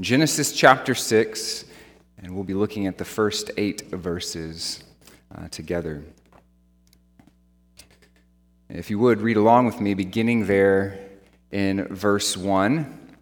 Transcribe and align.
Genesis 0.00 0.52
chapter 0.52 0.94
6, 0.94 1.64
and 2.18 2.32
we'll 2.32 2.44
be 2.44 2.54
looking 2.54 2.86
at 2.86 2.98
the 2.98 3.04
first 3.04 3.50
eight 3.56 3.90
verses 3.90 4.84
uh, 5.34 5.48
together. 5.48 6.04
If 8.68 8.90
you 8.90 8.98
would, 9.00 9.20
read 9.20 9.36
along 9.36 9.66
with 9.66 9.80
me, 9.80 9.94
beginning 9.94 10.46
there 10.46 11.00
in 11.50 11.92
verse 11.92 12.36
1. 12.36 13.16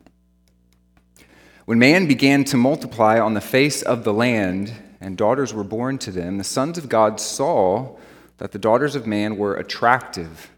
When 1.64 1.78
man 1.78 2.06
began 2.06 2.44
to 2.44 2.58
multiply 2.58 3.18
on 3.18 3.32
the 3.32 3.40
face 3.40 3.80
of 3.80 4.04
the 4.04 4.12
land, 4.12 4.74
and 5.00 5.16
daughters 5.16 5.54
were 5.54 5.64
born 5.64 5.96
to 6.00 6.10
them, 6.10 6.36
the 6.36 6.44
sons 6.44 6.76
of 6.76 6.90
God 6.90 7.18
saw 7.18 7.96
that 8.36 8.52
the 8.52 8.58
daughters 8.58 8.94
of 8.94 9.06
man 9.06 9.38
were 9.38 9.54
attractive, 9.54 10.50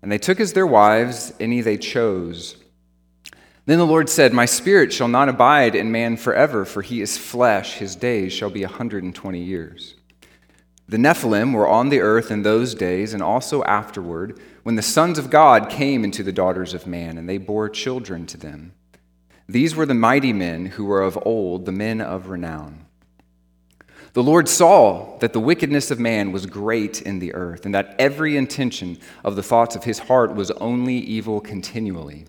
and 0.00 0.10
they 0.10 0.16
took 0.16 0.40
as 0.40 0.54
their 0.54 0.66
wives 0.66 1.34
any 1.38 1.60
they 1.60 1.76
chose. 1.76 2.56
Then 3.68 3.76
the 3.76 3.84
Lord 3.84 4.08
said, 4.08 4.32
My 4.32 4.46
spirit 4.46 4.94
shall 4.94 5.08
not 5.08 5.28
abide 5.28 5.74
in 5.74 5.92
man 5.92 6.16
forever, 6.16 6.64
for 6.64 6.80
he 6.80 7.02
is 7.02 7.18
flesh, 7.18 7.74
his 7.74 7.96
days 7.96 8.32
shall 8.32 8.48
be 8.48 8.62
a 8.62 8.66
120 8.66 9.38
years. 9.38 9.94
The 10.88 10.96
Nephilim 10.96 11.52
were 11.52 11.68
on 11.68 11.90
the 11.90 12.00
earth 12.00 12.30
in 12.30 12.40
those 12.40 12.74
days, 12.74 13.12
and 13.12 13.22
also 13.22 13.62
afterward, 13.64 14.40
when 14.62 14.76
the 14.76 14.80
sons 14.80 15.18
of 15.18 15.28
God 15.28 15.68
came 15.68 16.02
into 16.02 16.22
the 16.22 16.32
daughters 16.32 16.72
of 16.72 16.86
man, 16.86 17.18
and 17.18 17.28
they 17.28 17.36
bore 17.36 17.68
children 17.68 18.24
to 18.28 18.38
them. 18.38 18.72
These 19.46 19.76
were 19.76 19.84
the 19.84 19.92
mighty 19.92 20.32
men 20.32 20.64
who 20.64 20.86
were 20.86 21.02
of 21.02 21.18
old, 21.26 21.66
the 21.66 21.70
men 21.70 22.00
of 22.00 22.30
renown. 22.30 22.86
The 24.14 24.22
Lord 24.22 24.48
saw 24.48 25.18
that 25.18 25.34
the 25.34 25.40
wickedness 25.40 25.90
of 25.90 26.00
man 26.00 26.32
was 26.32 26.46
great 26.46 27.02
in 27.02 27.18
the 27.18 27.34
earth, 27.34 27.66
and 27.66 27.74
that 27.74 27.96
every 27.98 28.34
intention 28.38 28.96
of 29.22 29.36
the 29.36 29.42
thoughts 29.42 29.76
of 29.76 29.84
his 29.84 29.98
heart 29.98 30.34
was 30.34 30.50
only 30.52 30.96
evil 30.96 31.42
continually. 31.42 32.24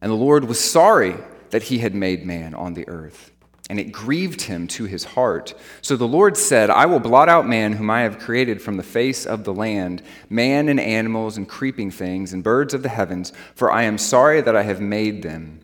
And 0.00 0.10
the 0.10 0.16
Lord 0.16 0.44
was 0.44 0.58
sorry 0.58 1.16
that 1.50 1.64
he 1.64 1.78
had 1.78 1.94
made 1.94 2.24
man 2.24 2.54
on 2.54 2.74
the 2.74 2.88
earth, 2.88 3.32
and 3.68 3.78
it 3.78 3.92
grieved 3.92 4.42
him 4.42 4.66
to 4.68 4.84
his 4.84 5.04
heart. 5.04 5.54
So 5.82 5.96
the 5.96 6.08
Lord 6.08 6.36
said, 6.36 6.70
I 6.70 6.86
will 6.86 7.00
blot 7.00 7.28
out 7.28 7.46
man 7.46 7.72
whom 7.72 7.90
I 7.90 8.02
have 8.02 8.18
created 8.18 8.62
from 8.62 8.76
the 8.76 8.82
face 8.82 9.26
of 9.26 9.44
the 9.44 9.52
land, 9.52 10.02
man 10.28 10.68
and 10.68 10.80
animals 10.80 11.36
and 11.36 11.48
creeping 11.48 11.90
things 11.90 12.32
and 12.32 12.42
birds 12.42 12.72
of 12.72 12.82
the 12.82 12.88
heavens, 12.88 13.32
for 13.54 13.70
I 13.70 13.82
am 13.82 13.98
sorry 13.98 14.40
that 14.40 14.56
I 14.56 14.62
have 14.62 14.80
made 14.80 15.22
them. 15.22 15.60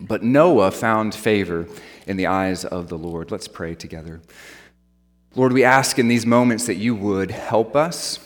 But 0.00 0.22
Noah 0.22 0.72
found 0.72 1.14
favor 1.14 1.66
in 2.06 2.16
the 2.16 2.26
eyes 2.26 2.64
of 2.64 2.88
the 2.88 2.98
Lord. 2.98 3.30
Let's 3.30 3.48
pray 3.48 3.74
together. 3.74 4.20
Lord, 5.34 5.52
we 5.52 5.64
ask 5.64 5.98
in 5.98 6.08
these 6.08 6.26
moments 6.26 6.66
that 6.66 6.74
you 6.74 6.94
would 6.94 7.30
help 7.30 7.74
us 7.74 8.18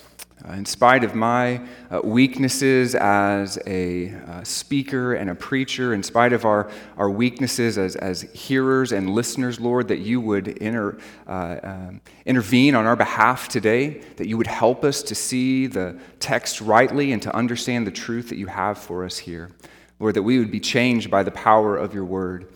uh, 0.49 0.53
in 0.53 0.65
spite 0.65 1.03
of 1.03 1.15
my 1.15 1.61
uh, 1.91 2.01
weaknesses 2.05 2.95
as 2.95 3.59
a 3.67 4.11
uh, 4.11 4.45
speaker 4.45 5.15
and 5.15 5.29
a 5.31 5.35
preacher, 5.35 5.93
in 5.93 6.03
spite 6.03 6.33
of 6.33 6.45
our, 6.45 6.71
our 6.97 7.11
weaknesses 7.11 7.79
as, 7.79 7.97
as 7.97 8.23
hearers 8.23 8.93
and 8.93 9.11
listeners, 9.11 9.59
Lord, 9.59 9.89
that 9.89 9.99
you 9.99 10.21
would 10.21 10.49
inter, 10.49 10.99
uh, 11.27 11.57
um, 11.63 12.01
intervene 12.25 12.75
on 12.75 12.87
our 12.87 12.97
behalf 12.97 13.49
today, 13.49 14.03
that 14.17 14.29
you 14.29 14.37
would 14.37 14.47
help 14.47 14.85
us 14.85 15.03
to 15.03 15.15
see 15.15 15.67
the 15.67 15.99
text 16.21 16.61
rightly 16.61 17.13
and 17.13 17.23
to 17.23 17.35
understand 17.35 17.87
the 17.87 17.91
truth 17.91 18.29
that 18.29 18.39
you 18.39 18.47
have 18.47 18.79
for 18.79 19.05
us 19.05 19.19
here. 19.19 19.51
Lord, 19.99 20.15
that 20.15 20.23
we 20.23 20.39
would 20.39 20.51
be 20.51 20.61
changed 20.61 21.11
by 21.11 21.23
the 21.23 21.31
power 21.31 21.77
of 21.77 21.95
your 21.95 22.05
word. 22.05 22.53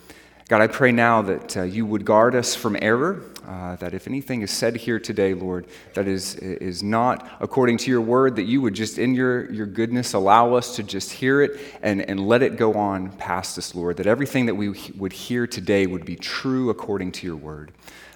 God, 0.48 0.60
I 0.60 0.66
pray 0.66 0.92
now 0.92 1.22
that 1.22 1.56
uh, 1.56 1.62
you 1.62 1.86
would 1.86 2.04
guard 2.04 2.34
us 2.34 2.54
from 2.54 2.76
error, 2.82 3.22
uh, 3.50 3.74
that 3.76 3.94
if 3.94 4.06
anything 4.06 4.42
is 4.42 4.50
said 4.52 4.76
here 4.76 5.00
today, 5.00 5.34
Lord, 5.34 5.66
that 5.94 6.06
is, 6.06 6.36
is 6.36 6.84
not 6.84 7.28
according 7.40 7.78
to 7.78 7.90
your 7.90 8.00
word, 8.00 8.36
that 8.36 8.44
you 8.44 8.60
would 8.60 8.74
just, 8.74 8.96
in 8.96 9.12
your, 9.12 9.50
your 9.50 9.66
goodness, 9.66 10.12
allow 10.12 10.54
us 10.54 10.76
to 10.76 10.84
just 10.84 11.10
hear 11.10 11.42
it 11.42 11.60
and, 11.82 12.00
and 12.08 12.20
let 12.20 12.42
it 12.42 12.56
go 12.56 12.74
on 12.74 13.10
past 13.16 13.58
us, 13.58 13.74
Lord, 13.74 13.96
that 13.96 14.06
everything 14.06 14.46
that 14.46 14.54
we 14.54 14.92
would 14.96 15.12
hear 15.12 15.48
today 15.48 15.88
would 15.88 16.04
be 16.04 16.14
true 16.14 16.70
according 16.70 17.10
to 17.12 17.26
your 17.26 17.34
word, 17.34 17.72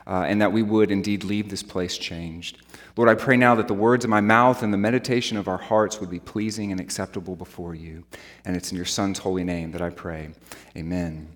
uh, 0.07 0.25
and 0.29 0.41
that 0.41 0.53
we 0.53 0.63
would 0.63 0.93
indeed 0.93 1.25
leave 1.25 1.51
this 1.51 1.65
place 1.65 1.99
changed. 1.99 2.63
Lord, 2.97 3.09
I 3.09 3.17
pray 3.17 3.37
now 3.37 3.57
that 3.57 3.67
the 3.67 3.75
words 3.75 4.05
of 4.05 4.11
my 4.11 4.21
mouth 4.21 4.63
and 4.63 4.73
the 4.73 4.79
meditation 4.79 5.37
of 5.37 5.49
our 5.49 5.59
hearts 5.59 5.99
would 5.99 6.11
be 6.11 6.21
pleasing 6.21 6.71
and 6.71 6.81
acceptable 6.81 7.35
before 7.35 7.75
you. 7.75 8.05
And 8.45 8.57
it's 8.57 8.71
in 8.71 8.77
your 8.77 8.87
Son's 8.87 9.19
holy 9.19 9.43
name 9.43 9.73
that 9.73 9.83
I 9.83 9.91
pray. 9.91 10.29
Amen. 10.77 11.29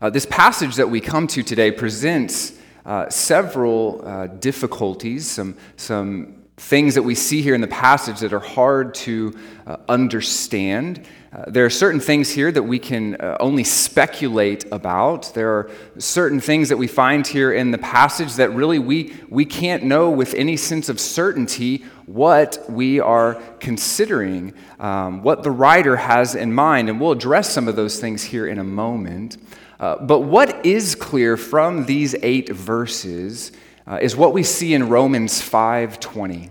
Uh, 0.00 0.10
this 0.10 0.26
passage 0.26 0.76
that 0.76 0.88
we 0.88 1.00
come 1.00 1.26
to 1.26 1.42
today 1.42 1.72
presents 1.72 2.52
uh, 2.84 3.08
several 3.08 4.02
uh, 4.04 4.26
difficulties, 4.26 5.30
some, 5.30 5.56
some 5.76 6.44
things 6.56 6.94
that 6.94 7.02
we 7.02 7.14
see 7.14 7.42
here 7.42 7.54
in 7.54 7.60
the 7.60 7.66
passage 7.66 8.20
that 8.20 8.32
are 8.32 8.38
hard 8.38 8.94
to 8.94 9.36
uh, 9.66 9.76
understand. 9.88 11.04
Uh, 11.32 11.44
there 11.48 11.64
are 11.64 11.70
certain 11.70 11.98
things 11.98 12.30
here 12.30 12.52
that 12.52 12.62
we 12.62 12.78
can 12.78 13.16
uh, 13.16 13.36
only 13.40 13.64
speculate 13.64 14.64
about. 14.70 15.34
There 15.34 15.50
are 15.50 15.70
certain 15.98 16.38
things 16.38 16.68
that 16.68 16.76
we 16.76 16.86
find 16.86 17.26
here 17.26 17.52
in 17.52 17.72
the 17.72 17.78
passage 17.78 18.34
that 18.34 18.50
really 18.50 18.78
we, 18.78 19.16
we 19.28 19.44
can't 19.44 19.82
know 19.82 20.10
with 20.10 20.32
any 20.34 20.56
sense 20.56 20.88
of 20.88 21.00
certainty 21.00 21.78
what 22.06 22.64
we 22.68 23.00
are 23.00 23.34
considering, 23.58 24.54
um, 24.78 25.24
what 25.24 25.42
the 25.42 25.50
writer 25.50 25.96
has 25.96 26.36
in 26.36 26.54
mind. 26.54 26.88
And 26.88 27.00
we'll 27.00 27.12
address 27.12 27.50
some 27.50 27.66
of 27.66 27.74
those 27.74 27.98
things 27.98 28.22
here 28.22 28.46
in 28.46 28.58
a 28.60 28.64
moment. 28.64 29.38
Uh, 29.84 30.02
but 30.02 30.20
what 30.20 30.64
is 30.64 30.94
clear 30.94 31.36
from 31.36 31.84
these 31.84 32.14
eight 32.22 32.48
verses 32.48 33.52
uh, 33.86 33.98
is 34.00 34.16
what 34.16 34.32
we 34.32 34.42
see 34.42 34.72
in 34.72 34.88
Romans 34.88 35.42
5:20. 35.42 36.48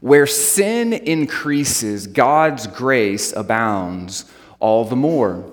Where 0.00 0.26
sin 0.26 0.92
increases, 0.92 2.06
God's 2.06 2.66
grace 2.66 3.32
abounds 3.34 4.26
all 4.60 4.84
the 4.84 4.94
more. 4.94 5.50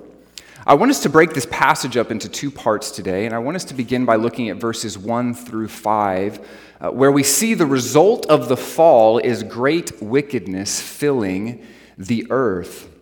I 0.67 0.73
want 0.73 0.91
us 0.91 1.01
to 1.03 1.09
break 1.09 1.33
this 1.33 1.47
passage 1.49 1.95
up 1.95 2.11
into 2.11 2.27
two 2.27 2.51
parts 2.51 2.91
today, 2.91 3.25
and 3.25 3.33
I 3.33 3.39
want 3.39 3.55
us 3.55 3.63
to 3.65 3.73
begin 3.73 4.03
by 4.03 4.17
looking 4.17 4.49
at 4.49 4.57
verses 4.57 4.97
1 4.97 5.35
through 5.35 5.69
5, 5.69 6.49
uh, 6.81 6.89
where 6.89 7.13
we 7.13 7.23
see 7.23 7.53
the 7.53 7.65
result 7.65 8.25
of 8.25 8.49
the 8.49 8.57
fall 8.57 9.19
is 9.19 9.41
great 9.41 10.01
wickedness 10.01 10.81
filling 10.81 11.65
the 11.97 12.27
earth. 12.29 12.92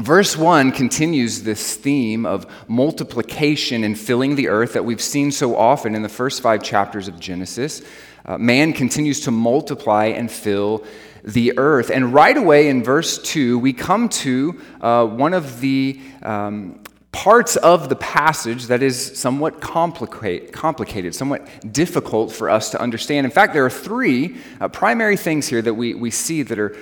Verse 0.00 0.36
1 0.36 0.72
continues 0.72 1.42
this 1.42 1.74
theme 1.74 2.26
of 2.26 2.46
multiplication 2.68 3.82
and 3.82 3.98
filling 3.98 4.34
the 4.34 4.48
earth 4.48 4.74
that 4.74 4.84
we've 4.84 5.00
seen 5.00 5.32
so 5.32 5.56
often 5.56 5.94
in 5.94 6.02
the 6.02 6.08
first 6.08 6.42
five 6.42 6.62
chapters 6.62 7.08
of 7.08 7.18
Genesis. 7.18 7.80
Uh, 8.26 8.36
man 8.36 8.74
continues 8.74 9.20
to 9.20 9.30
multiply 9.30 10.06
and 10.06 10.30
fill 10.30 10.84
the 11.24 11.56
earth. 11.56 11.90
And 11.90 12.12
right 12.12 12.36
away 12.36 12.68
in 12.68 12.82
verse 12.84 13.16
2, 13.22 13.58
we 13.58 13.72
come 13.72 14.10
to 14.10 14.60
uh, 14.82 15.06
one 15.06 15.32
of 15.32 15.60
the 15.60 15.98
um, 16.22 16.78
parts 17.10 17.56
of 17.56 17.88
the 17.88 17.96
passage 17.96 18.66
that 18.66 18.82
is 18.82 19.18
somewhat 19.18 19.62
complicate, 19.62 20.52
complicated, 20.52 21.14
somewhat 21.14 21.72
difficult 21.72 22.30
for 22.30 22.50
us 22.50 22.68
to 22.70 22.80
understand. 22.80 23.24
In 23.24 23.30
fact, 23.30 23.54
there 23.54 23.64
are 23.64 23.70
three 23.70 24.36
uh, 24.60 24.68
primary 24.68 25.16
things 25.16 25.48
here 25.48 25.62
that 25.62 25.72
we, 25.72 25.94
we 25.94 26.10
see 26.10 26.42
that 26.42 26.58
are 26.58 26.76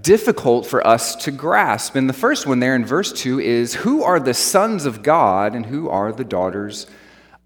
difficult 0.00 0.66
for 0.66 0.86
us 0.86 1.16
to 1.16 1.30
grasp. 1.30 1.94
And 1.94 2.08
the 2.08 2.14
first 2.14 2.46
one 2.46 2.60
there 2.60 2.74
in 2.74 2.84
verse 2.84 3.12
2 3.12 3.40
is 3.40 3.74
Who 3.74 4.02
are 4.02 4.20
the 4.20 4.34
sons 4.34 4.84
of 4.84 5.02
God 5.02 5.54
and 5.54 5.66
who 5.66 5.88
are 5.88 6.12
the 6.12 6.24
daughters 6.24 6.86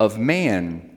of 0.01 0.19
man? 0.19 0.91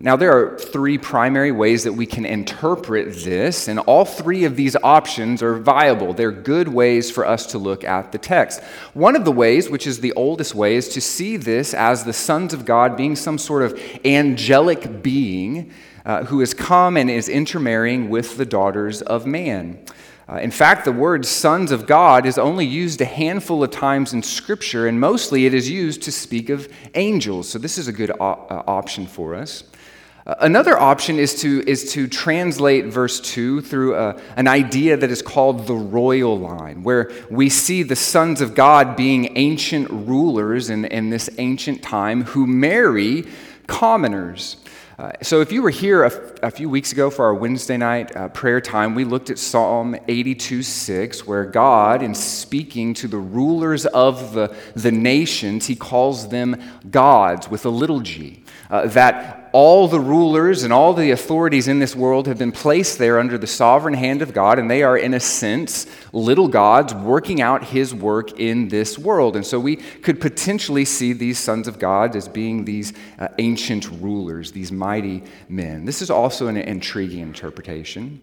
Now, 0.00 0.14
there 0.14 0.38
are 0.38 0.56
three 0.56 0.96
primary 0.96 1.50
ways 1.50 1.82
that 1.82 1.92
we 1.92 2.06
can 2.06 2.24
interpret 2.24 3.16
this, 3.24 3.66
and 3.66 3.80
all 3.80 4.04
three 4.04 4.44
of 4.44 4.54
these 4.54 4.76
options 4.76 5.42
are 5.42 5.56
viable. 5.56 6.12
They're 6.12 6.30
good 6.30 6.68
ways 6.68 7.10
for 7.10 7.26
us 7.26 7.46
to 7.46 7.58
look 7.58 7.82
at 7.82 8.12
the 8.12 8.18
text. 8.18 8.62
One 8.94 9.16
of 9.16 9.24
the 9.24 9.32
ways, 9.32 9.68
which 9.68 9.88
is 9.88 9.98
the 9.98 10.12
oldest 10.12 10.54
way, 10.54 10.76
is 10.76 10.88
to 10.90 11.00
see 11.00 11.36
this 11.36 11.74
as 11.74 12.04
the 12.04 12.12
sons 12.12 12.54
of 12.54 12.64
God 12.64 12.96
being 12.96 13.16
some 13.16 13.38
sort 13.38 13.64
of 13.64 13.80
angelic 14.04 15.02
being 15.02 15.72
uh, 16.06 16.22
who 16.24 16.38
has 16.40 16.54
come 16.54 16.96
and 16.96 17.10
is 17.10 17.28
intermarrying 17.28 18.08
with 18.08 18.36
the 18.36 18.46
daughters 18.46 19.02
of 19.02 19.26
man. 19.26 19.84
Uh, 20.30 20.36
in 20.36 20.50
fact, 20.50 20.84
the 20.84 20.92
word 20.92 21.24
sons 21.24 21.70
of 21.70 21.86
God 21.86 22.26
is 22.26 22.36
only 22.36 22.66
used 22.66 23.00
a 23.00 23.06
handful 23.06 23.64
of 23.64 23.70
times 23.70 24.12
in 24.12 24.22
Scripture, 24.22 24.86
and 24.86 25.00
mostly 25.00 25.46
it 25.46 25.54
is 25.54 25.70
used 25.70 26.02
to 26.02 26.12
speak 26.12 26.50
of 26.50 26.68
angels. 26.94 27.48
So, 27.48 27.58
this 27.58 27.78
is 27.78 27.88
a 27.88 27.92
good 27.92 28.10
uh, 28.10 28.14
option 28.20 29.06
for 29.06 29.34
us. 29.34 29.64
Uh, 30.26 30.34
another 30.40 30.78
option 30.78 31.18
is 31.18 31.40
to, 31.40 31.66
is 31.66 31.90
to 31.94 32.06
translate 32.06 32.84
verse 32.84 33.20
2 33.20 33.62
through 33.62 33.94
a, 33.94 34.08
uh, 34.08 34.20
an 34.36 34.46
idea 34.46 34.98
that 34.98 35.10
is 35.10 35.22
called 35.22 35.66
the 35.66 35.74
royal 35.74 36.38
line, 36.38 36.82
where 36.82 37.10
we 37.30 37.48
see 37.48 37.82
the 37.82 37.96
sons 37.96 38.42
of 38.42 38.54
God 38.54 38.96
being 38.96 39.34
ancient 39.38 39.88
rulers 39.88 40.68
in, 40.68 40.84
in 40.84 41.08
this 41.08 41.30
ancient 41.38 41.82
time 41.82 42.24
who 42.24 42.46
marry 42.46 43.24
commoners. 43.66 44.58
Uh, 44.98 45.12
so, 45.22 45.40
if 45.40 45.52
you 45.52 45.62
were 45.62 45.70
here 45.70 46.02
a, 46.02 46.12
a, 46.42 46.50
few 46.50 46.68
weeks 46.68 46.90
ago 46.90 47.08
for 47.08 47.24
our 47.26 47.34
Wednesday 47.34 47.76
night 47.76 48.16
uh, 48.16 48.28
prayer 48.30 48.60
time, 48.60 48.96
we 48.96 49.04
looked 49.04 49.30
at 49.30 49.38
Psalm 49.38 49.94
82 50.08 50.64
6, 50.64 51.24
where 51.24 51.44
God, 51.44 52.02
in 52.02 52.16
speaking 52.16 52.94
to 52.94 53.06
the 53.06 53.16
rulers 53.16 53.86
of 53.86 54.32
the, 54.32 54.52
the 54.74 54.90
nations, 54.90 55.66
he 55.66 55.76
calls 55.76 56.30
them 56.30 56.60
gods 56.90 57.48
with 57.48 57.64
a 57.64 57.68
little 57.68 58.00
g. 58.00 58.42
Uh, 58.70 58.88
that 58.88 59.37
all 59.52 59.88
the 59.88 60.00
rulers 60.00 60.62
and 60.62 60.72
all 60.72 60.94
the 60.94 61.10
authorities 61.10 61.68
in 61.68 61.78
this 61.78 61.96
world 61.96 62.26
have 62.26 62.38
been 62.38 62.52
placed 62.52 62.98
there 62.98 63.18
under 63.18 63.38
the 63.38 63.46
sovereign 63.46 63.94
hand 63.94 64.22
of 64.22 64.32
God, 64.32 64.58
and 64.58 64.70
they 64.70 64.82
are, 64.82 64.96
in 64.96 65.14
a 65.14 65.20
sense, 65.20 65.86
little 66.12 66.48
gods 66.48 66.94
working 66.94 67.40
out 67.40 67.64
his 67.64 67.94
work 67.94 68.38
in 68.38 68.68
this 68.68 68.98
world. 68.98 69.36
And 69.36 69.46
so 69.46 69.58
we 69.58 69.76
could 69.76 70.20
potentially 70.20 70.84
see 70.84 71.12
these 71.12 71.38
sons 71.38 71.68
of 71.68 71.78
God 71.78 72.14
as 72.16 72.28
being 72.28 72.64
these 72.64 72.92
uh, 73.18 73.28
ancient 73.38 73.88
rulers, 74.00 74.52
these 74.52 74.72
mighty 74.72 75.22
men. 75.48 75.84
This 75.84 76.02
is 76.02 76.10
also 76.10 76.48
an 76.48 76.56
intriguing 76.56 77.20
interpretation. 77.20 78.20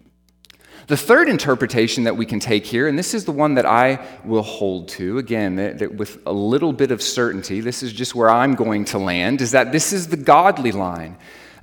The 0.86 0.96
third 0.96 1.28
interpretation 1.28 2.04
that 2.04 2.16
we 2.16 2.26
can 2.26 2.38
take 2.38 2.64
here, 2.64 2.86
and 2.86 2.96
this 2.96 3.12
is 3.12 3.24
the 3.24 3.32
one 3.32 3.54
that 3.54 3.66
I 3.66 4.06
will 4.24 4.42
hold 4.42 4.88
to, 4.90 5.18
again, 5.18 5.56
that, 5.56 5.78
that 5.78 5.94
with 5.96 6.18
a 6.26 6.32
little 6.32 6.72
bit 6.72 6.92
of 6.92 7.02
certainty, 7.02 7.60
this 7.60 7.82
is 7.82 7.92
just 7.92 8.14
where 8.14 8.30
I'm 8.30 8.54
going 8.54 8.84
to 8.86 8.98
land, 8.98 9.40
is 9.40 9.50
that 9.50 9.72
this 9.72 9.92
is 9.92 10.06
the 10.06 10.16
godly 10.16 10.70
line. 10.70 11.16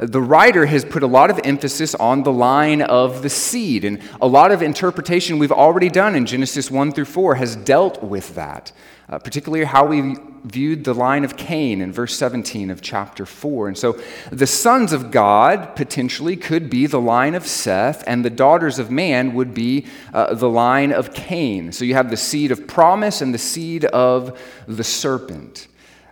The 0.05 0.21
writer 0.21 0.65
has 0.65 0.83
put 0.85 1.03
a 1.03 1.07
lot 1.07 1.29
of 1.29 1.39
emphasis 1.43 1.95
on 1.95 2.23
the 2.23 2.31
line 2.31 2.81
of 2.81 3.21
the 3.21 3.29
seed, 3.29 3.85
and 3.85 4.01
a 4.21 4.27
lot 4.27 4.51
of 4.51 4.61
interpretation 4.61 5.39
we've 5.39 5.51
already 5.51 5.89
done 5.89 6.15
in 6.15 6.25
Genesis 6.25 6.69
1 6.69 6.91
through 6.91 7.05
4 7.05 7.35
has 7.35 7.55
dealt 7.55 8.03
with 8.03 8.35
that 8.35 8.71
uh, 9.09 9.19
particularly 9.19 9.65
how 9.65 9.85
we 9.85 10.15
viewed 10.45 10.83
the 10.83 10.93
line 10.93 11.23
of 11.23 11.37
Cain 11.37 11.81
in 11.81 11.91
verse 11.91 12.15
17 12.17 12.69
of 12.69 12.81
chapter 12.81 13.25
4. 13.25 13.69
And 13.69 13.77
so 13.77 13.99
the 14.31 14.47
sons 14.47 14.93
of 14.93 15.11
God 15.11 15.75
potentially 15.75 16.35
could 16.35 16.69
be 16.69 16.87
the 16.87 17.01
line 17.01 17.35
of 17.35 17.45
Seth, 17.45 18.03
and 18.07 18.23
the 18.23 18.29
daughters 18.29 18.79
of 18.79 18.89
man 18.89 19.33
would 19.33 19.53
be 19.53 19.85
uh, 20.13 20.33
the 20.33 20.49
line 20.49 20.91
of 20.91 21.13
Cain. 21.13 21.71
So 21.71 21.85
you 21.85 21.93
have 21.95 22.09
the 22.09 22.17
seed 22.17 22.51
of 22.51 22.65
promise 22.65 23.21
and 23.21 23.33
the 23.33 23.39
seed 23.39 23.85
of 23.85 24.39
the 24.67 24.83
serpent 24.83 25.67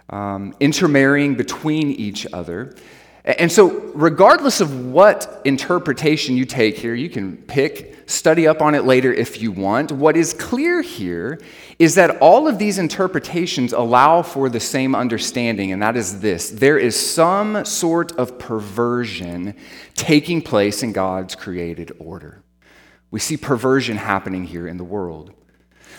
um, 0.10 0.54
intermarrying 0.60 1.36
between 1.36 1.92
each 1.92 2.28
other. 2.34 2.76
And 3.24 3.52
so, 3.52 3.70
regardless 3.94 4.62
of 4.62 4.88
what 4.88 5.42
interpretation 5.46 6.36
you 6.36 6.46
take 6.46 6.78
here, 6.78 6.96
you 6.96 7.08
can 7.08 7.38
pick, 7.38 8.10
study 8.10 8.48
up 8.48 8.64
on 8.64 8.74
it 8.74 8.84
later 8.84 9.14
if 9.14 9.40
you 9.40 9.52
want. 9.52 9.92
What 9.92 10.18
is 10.18 10.34
clear 10.34 10.82
here 10.82 11.40
is 11.78 11.94
that 11.96 12.18
all 12.18 12.48
of 12.48 12.58
these 12.58 12.80
interpretations 12.80 13.74
allow 13.74 14.24
for 14.24 14.50
the 14.50 14.60
same 14.60 14.96
understanding, 14.96 15.72
and 15.72 15.84
that 15.84 15.96
is 15.96 16.20
this 16.20 16.50
there 16.50 16.80
is 16.80 16.96
some 17.00 17.64
sort 17.64 18.12
of 18.14 18.40
perversion 18.40 19.56
taking 19.94 20.42
place 20.42 20.82
in 20.82 20.92
God's 20.92 21.36
created 21.36 21.92
order. 22.00 22.42
We 23.12 23.20
see 23.20 23.38
perversion 23.38 23.98
happening 23.98 24.46
here 24.46 24.68
in 24.68 24.78
the 24.78 24.84
world. 24.84 25.32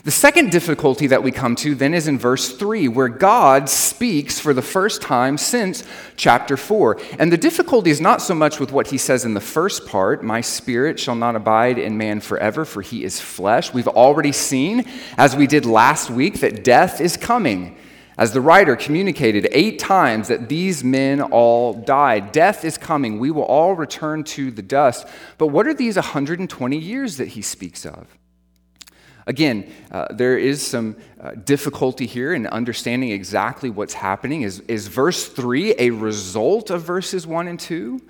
The 0.05 0.11
second 0.11 0.51
difficulty 0.51 1.07
that 1.07 1.23
we 1.23 1.31
come 1.31 1.55
to 1.57 1.77
then 1.77 1.95
is 1.95 2.09
in 2.09 2.19
verse 2.19 2.57
3, 2.57 2.89
where 2.89 3.09
God 3.09 3.69
speaks 3.69 4.41
for 4.41 4.53
the 4.53 4.61
first 4.61 5.01
time 5.01 5.39
since 5.39 5.85
chapter 6.17 6.57
4. 6.57 6.99
And 7.21 7.31
the 7.31 7.37
difficulty 7.37 7.91
is 7.91 8.01
not 8.01 8.21
so 8.21 8.35
much 8.35 8.59
with 8.59 8.73
what 8.73 8.89
he 8.89 8.99
says 8.99 9.25
in 9.25 9.35
the 9.35 9.41
first 9.41 9.87
part 9.87 10.25
My 10.25 10.41
spirit 10.41 10.99
shall 10.99 11.15
not 11.15 11.37
abide 11.37 11.79
in 11.79 11.97
man 11.99 12.21
forever, 12.21 12.65
for 12.65 12.83
he 12.83 13.05
is 13.05 13.21
flesh. 13.21 13.73
We've 13.73 13.87
already 13.87 14.33
seen, 14.33 14.87
as 15.17 15.37
we 15.37 15.47
did 15.47 15.67
last 15.67 16.11
week, 16.11 16.41
that 16.41 16.65
death 16.65 17.01
is 17.01 17.17
coming. 17.17 17.77
As 18.19 18.33
the 18.33 18.41
writer 18.41 18.77
communicated 18.77 19.49
eight 19.53 19.79
times 19.79 20.29
that 20.29 20.49
these 20.49 20.83
men 20.83 21.23
all 21.23 21.75
died. 21.75 22.33
Death 22.33 22.65
is 22.65 22.77
coming. 22.77 23.19
We 23.19 23.31
will 23.31 23.45
all 23.45 23.75
return 23.75 24.25
to 24.25 24.51
the 24.51 24.63
dust. 24.63 25.07
But 25.39 25.47
what 25.47 25.67
are 25.67 25.75
these 25.75 25.95
120 25.97 26.77
years 26.77 27.17
that 27.17 27.29
he 27.29 27.43
speaks 27.43 27.87
of? 27.87 28.07
Again, 29.27 29.73
uh, 29.91 30.09
there 30.11 30.37
is 30.37 30.67
some 30.67 30.97
uh, 31.21 31.33
difficulty 31.33 32.07
here 32.07 32.35
in 32.35 32.47
understanding 32.49 33.11
exactly 33.11 33.71
what's 33.71 33.95
happening. 33.95 34.43
Is, 34.43 34.61
is 34.61 34.89
verse 34.89 35.29
3 35.29 35.75
a 35.79 35.91
result 35.91 36.71
of 36.71 36.83
verses 36.83 37.27
1 37.27 37.49
and 37.49 37.61
2? 37.61 38.01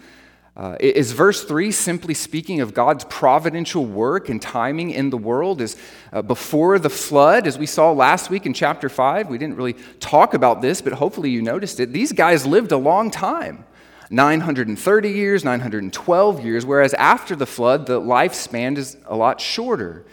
Uh, 0.55 0.77
is 0.81 1.13
verse 1.13 1.45
3 1.45 1.71
simply 1.71 2.13
speaking 2.13 2.61
of 2.61 2.75
God's 2.75 3.05
providential 3.05 3.87
work 3.87 4.29
and 4.29 4.41
timing 4.41 4.91
in 4.91 5.09
the 5.11 5.17
world? 5.17 5.63
Is 5.63 5.77
uh, 6.13 6.21
before 6.21 6.79
the 6.79 6.91
flood, 6.91 7.47
as 7.47 7.59
we 7.59 7.67
saw 7.67 7.93
last 7.93 8.29
week 8.29 8.45
in 8.45 8.53
chapter 8.53 8.89
5, 8.91 9.29
we 9.29 9.39
didn't 9.39 9.57
really 9.57 9.77
talk 9.99 10.35
about 10.35 10.61
this, 10.61 10.83
but 10.83 10.93
hopefully 10.93 11.31
you 11.31 11.41
noticed 11.41 11.81
it. 11.81 11.93
These 11.93 12.13
guys 12.13 12.47
lived 12.47 12.73
a 12.73 12.77
long 12.77 13.11
time 13.11 13.65
930 14.11 15.11
years, 15.11 15.43
912 15.43 16.45
years, 16.45 16.67
whereas 16.67 16.93
after 16.95 17.35
the 17.35 17.47
flood, 17.47 17.87
the 17.87 17.99
lifespan 17.99 18.77
is 18.77 18.99
a 19.07 19.17
lot 19.17 19.41
shorter. 19.41 20.05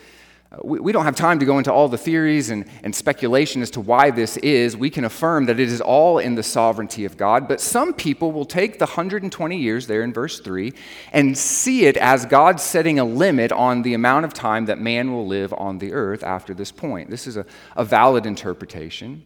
We, 0.64 0.80
we 0.80 0.92
don't 0.92 1.06
have 1.06 1.16
time 1.16 1.38
to 1.40 1.46
go 1.46 1.60
into 1.60 1.72
all 1.72 1.88
the 1.88 1.98
theories 1.98 2.50
and, 2.50 2.66
and 2.84 2.96
speculation 2.96 3.62
as 3.62 3.70
to 3.72 3.82
why 3.82 4.10
this 4.10 4.36
is. 4.38 4.76
We 4.76 4.90
can 4.90 5.06
affirm 5.06 5.46
that 5.46 5.60
it 5.60 5.70
is 5.70 5.80
all 5.80 6.18
in 6.18 6.34
the 6.34 6.42
sovereignty 6.42 7.06
of 7.06 7.18
God, 7.18 7.48
but 7.48 7.62
some 7.62 7.94
people 7.94 8.32
will 8.32 8.46
take 8.46 8.80
the 8.80 8.86
120 8.86 9.58
years 9.58 9.86
there 9.86 10.02
in 10.02 10.12
verse 10.12 10.40
3 10.40 10.74
and 11.14 11.38
see 11.38 11.86
it 11.86 11.98
as 11.98 12.26
God 12.26 12.60
setting 12.60 12.98
a 12.98 13.06
limit 13.06 13.52
on 13.52 13.84
the 13.84 13.94
amount 13.94 14.26
of 14.26 14.34
time 14.34 14.66
that 14.66 14.80
man 14.80 15.12
will 15.12 15.28
live 15.28 15.54
on 15.54 15.78
the 15.78 15.94
earth 15.94 16.24
after 16.24 16.56
this 16.56 16.72
point. 16.72 17.12
This 17.12 17.28
is 17.28 17.38
a, 17.38 17.46
a 17.76 17.86
valid 17.86 18.26
interpretation. 18.26 19.26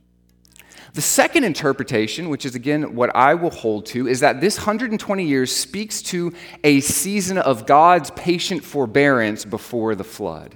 The 0.93 1.01
second 1.01 1.45
interpretation, 1.45 2.29
which 2.29 2.45
is 2.45 2.53
again 2.53 2.95
what 2.95 3.15
I 3.15 3.33
will 3.33 3.49
hold 3.49 3.85
to, 3.87 4.07
is 4.07 4.19
that 4.19 4.41
this 4.41 4.57
120 4.57 5.25
years 5.25 5.55
speaks 5.55 6.01
to 6.03 6.33
a 6.63 6.81
season 6.81 7.37
of 7.37 7.65
God's 7.65 8.11
patient 8.11 8.63
forbearance 8.63 9.45
before 9.45 9.95
the 9.95 10.03
flood. 10.03 10.55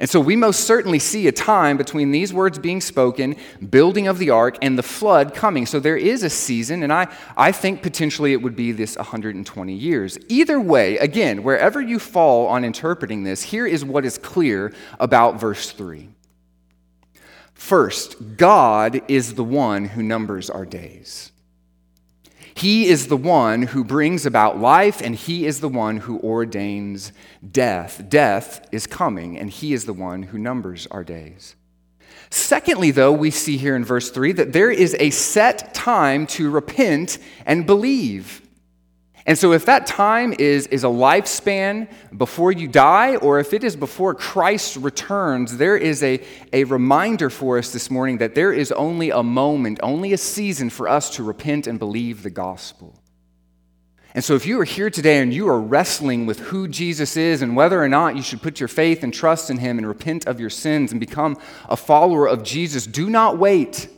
And 0.00 0.08
so 0.08 0.18
we 0.18 0.34
most 0.34 0.60
certainly 0.60 0.98
see 0.98 1.28
a 1.28 1.32
time 1.32 1.76
between 1.76 2.10
these 2.10 2.32
words 2.32 2.58
being 2.58 2.80
spoken, 2.80 3.36
building 3.68 4.08
of 4.08 4.18
the 4.18 4.30
ark, 4.30 4.56
and 4.62 4.78
the 4.78 4.82
flood 4.82 5.34
coming. 5.34 5.66
So 5.66 5.78
there 5.78 5.98
is 5.98 6.22
a 6.22 6.30
season, 6.30 6.82
and 6.82 6.90
I, 6.90 7.14
I 7.36 7.52
think 7.52 7.82
potentially 7.82 8.32
it 8.32 8.40
would 8.40 8.56
be 8.56 8.72
this 8.72 8.96
120 8.96 9.74
years. 9.74 10.18
Either 10.28 10.58
way, 10.58 10.96
again, 10.96 11.42
wherever 11.42 11.82
you 11.82 11.98
fall 11.98 12.46
on 12.46 12.64
interpreting 12.64 13.24
this, 13.24 13.42
here 13.42 13.66
is 13.66 13.84
what 13.84 14.06
is 14.06 14.16
clear 14.16 14.72
about 14.98 15.38
verse 15.38 15.70
3. 15.70 16.08
First, 17.52 18.38
God 18.38 19.02
is 19.06 19.34
the 19.34 19.44
one 19.44 19.84
who 19.84 20.02
numbers 20.02 20.48
our 20.48 20.64
days. 20.64 21.30
He 22.54 22.86
is 22.88 23.06
the 23.06 23.16
one 23.16 23.62
who 23.62 23.84
brings 23.84 24.26
about 24.26 24.58
life, 24.58 25.00
and 25.00 25.14
He 25.14 25.46
is 25.46 25.60
the 25.60 25.68
one 25.68 25.98
who 25.98 26.18
ordains 26.20 27.12
death. 27.48 28.02
Death 28.08 28.66
is 28.72 28.86
coming, 28.86 29.38
and 29.38 29.50
He 29.50 29.72
is 29.72 29.84
the 29.84 29.92
one 29.92 30.24
who 30.24 30.38
numbers 30.38 30.86
our 30.90 31.04
days. 31.04 31.56
Secondly, 32.30 32.90
though, 32.92 33.12
we 33.12 33.30
see 33.30 33.56
here 33.56 33.74
in 33.74 33.84
verse 33.84 34.10
3 34.10 34.32
that 34.32 34.52
there 34.52 34.70
is 34.70 34.94
a 35.00 35.10
set 35.10 35.74
time 35.74 36.26
to 36.28 36.50
repent 36.50 37.18
and 37.44 37.66
believe. 37.66 38.42
And 39.26 39.36
so, 39.36 39.52
if 39.52 39.66
that 39.66 39.86
time 39.86 40.34
is, 40.38 40.66
is 40.68 40.82
a 40.82 40.88
lifespan 40.88 41.88
before 42.16 42.52
you 42.52 42.68
die, 42.68 43.16
or 43.16 43.38
if 43.38 43.52
it 43.52 43.64
is 43.64 43.76
before 43.76 44.14
Christ 44.14 44.76
returns, 44.76 45.58
there 45.58 45.76
is 45.76 46.02
a, 46.02 46.22
a 46.52 46.64
reminder 46.64 47.28
for 47.28 47.58
us 47.58 47.72
this 47.72 47.90
morning 47.90 48.18
that 48.18 48.34
there 48.34 48.52
is 48.52 48.72
only 48.72 49.10
a 49.10 49.22
moment, 49.22 49.78
only 49.82 50.14
a 50.14 50.18
season 50.18 50.70
for 50.70 50.88
us 50.88 51.10
to 51.16 51.22
repent 51.22 51.66
and 51.66 51.78
believe 51.78 52.22
the 52.22 52.30
gospel. 52.30 53.00
And 54.14 54.24
so, 54.24 54.34
if 54.34 54.46
you 54.46 54.58
are 54.60 54.64
here 54.64 54.90
today 54.90 55.18
and 55.18 55.32
you 55.32 55.48
are 55.48 55.60
wrestling 55.60 56.24
with 56.24 56.40
who 56.40 56.66
Jesus 56.66 57.16
is 57.16 57.42
and 57.42 57.54
whether 57.54 57.80
or 57.80 57.88
not 57.88 58.16
you 58.16 58.22
should 58.22 58.42
put 58.42 58.58
your 58.58 58.68
faith 58.68 59.04
and 59.04 59.12
trust 59.12 59.50
in 59.50 59.58
him 59.58 59.78
and 59.78 59.86
repent 59.86 60.26
of 60.26 60.40
your 60.40 60.50
sins 60.50 60.92
and 60.92 60.98
become 60.98 61.38
a 61.68 61.76
follower 61.76 62.26
of 62.26 62.42
Jesus, 62.42 62.86
do 62.86 63.10
not 63.10 63.38
wait. 63.38 63.88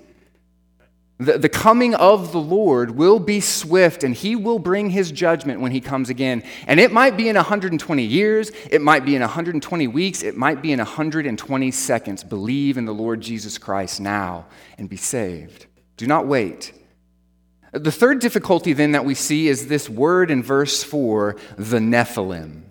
The, 1.23 1.39
the 1.39 1.49
coming 1.49 1.95
of 1.95 2.33
the 2.33 2.41
Lord 2.41 2.93
will 2.93 3.21
be 3.21 3.41
swift, 3.41 4.03
and 4.03 4.15
he 4.15 4.35
will 4.35 4.59
bring 4.59 4.91
his 4.91 5.13
judgment 5.13 5.61
when 5.61 5.71
he 5.71 5.81
comes 5.81 6.11
again. 6.11 6.43
And 6.67 6.81
it 6.81 6.91
might 6.91 7.17
be 7.17 7.29
in 7.29 7.37
120 7.37 8.03
years, 8.03 8.51
it 8.71 8.83
might 8.83 9.05
be 9.05 9.15
in 9.15 9.21
120 9.21 9.87
weeks, 9.87 10.23
it 10.23 10.37
might 10.37 10.63
be 10.63 10.73
in 10.73 10.79
120 10.79 11.71
seconds. 11.71 12.25
Believe 12.25 12.77
in 12.77 12.87
the 12.87 12.95
Lord 12.95 13.21
Jesus 13.21 13.57
Christ 13.57 14.01
now 14.01 14.47
and 14.79 14.89
be 14.89 14.97
saved. 14.97 15.67
Do 15.97 16.07
not 16.07 16.27
wait. 16.27 16.73
The 17.71 17.93
third 17.93 18.19
difficulty, 18.19 18.73
then, 18.73 18.93
that 18.93 19.05
we 19.05 19.15
see 19.15 19.49
is 19.49 19.69
this 19.69 19.89
word 19.89 20.31
in 20.31 20.43
verse 20.43 20.83
4, 20.83 21.37
the 21.57 21.79
Nephilim. 21.79 22.63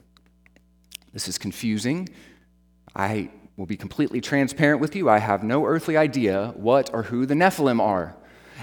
This 1.14 1.28
is 1.28 1.38
confusing. 1.38 2.10
I 2.96 3.30
will 3.56 3.66
be 3.66 3.78
completely 3.78 4.20
transparent 4.20 4.82
with 4.82 4.96
you. 4.96 5.10
I 5.10 5.20
have 5.20 5.44
no 5.44 5.66
earthly 5.66 5.96
idea 5.96 6.54
what 6.56 6.90
or 6.94 7.04
who 7.04 7.26
the 7.26 7.34
Nephilim 7.34 7.80
are. 7.80 8.16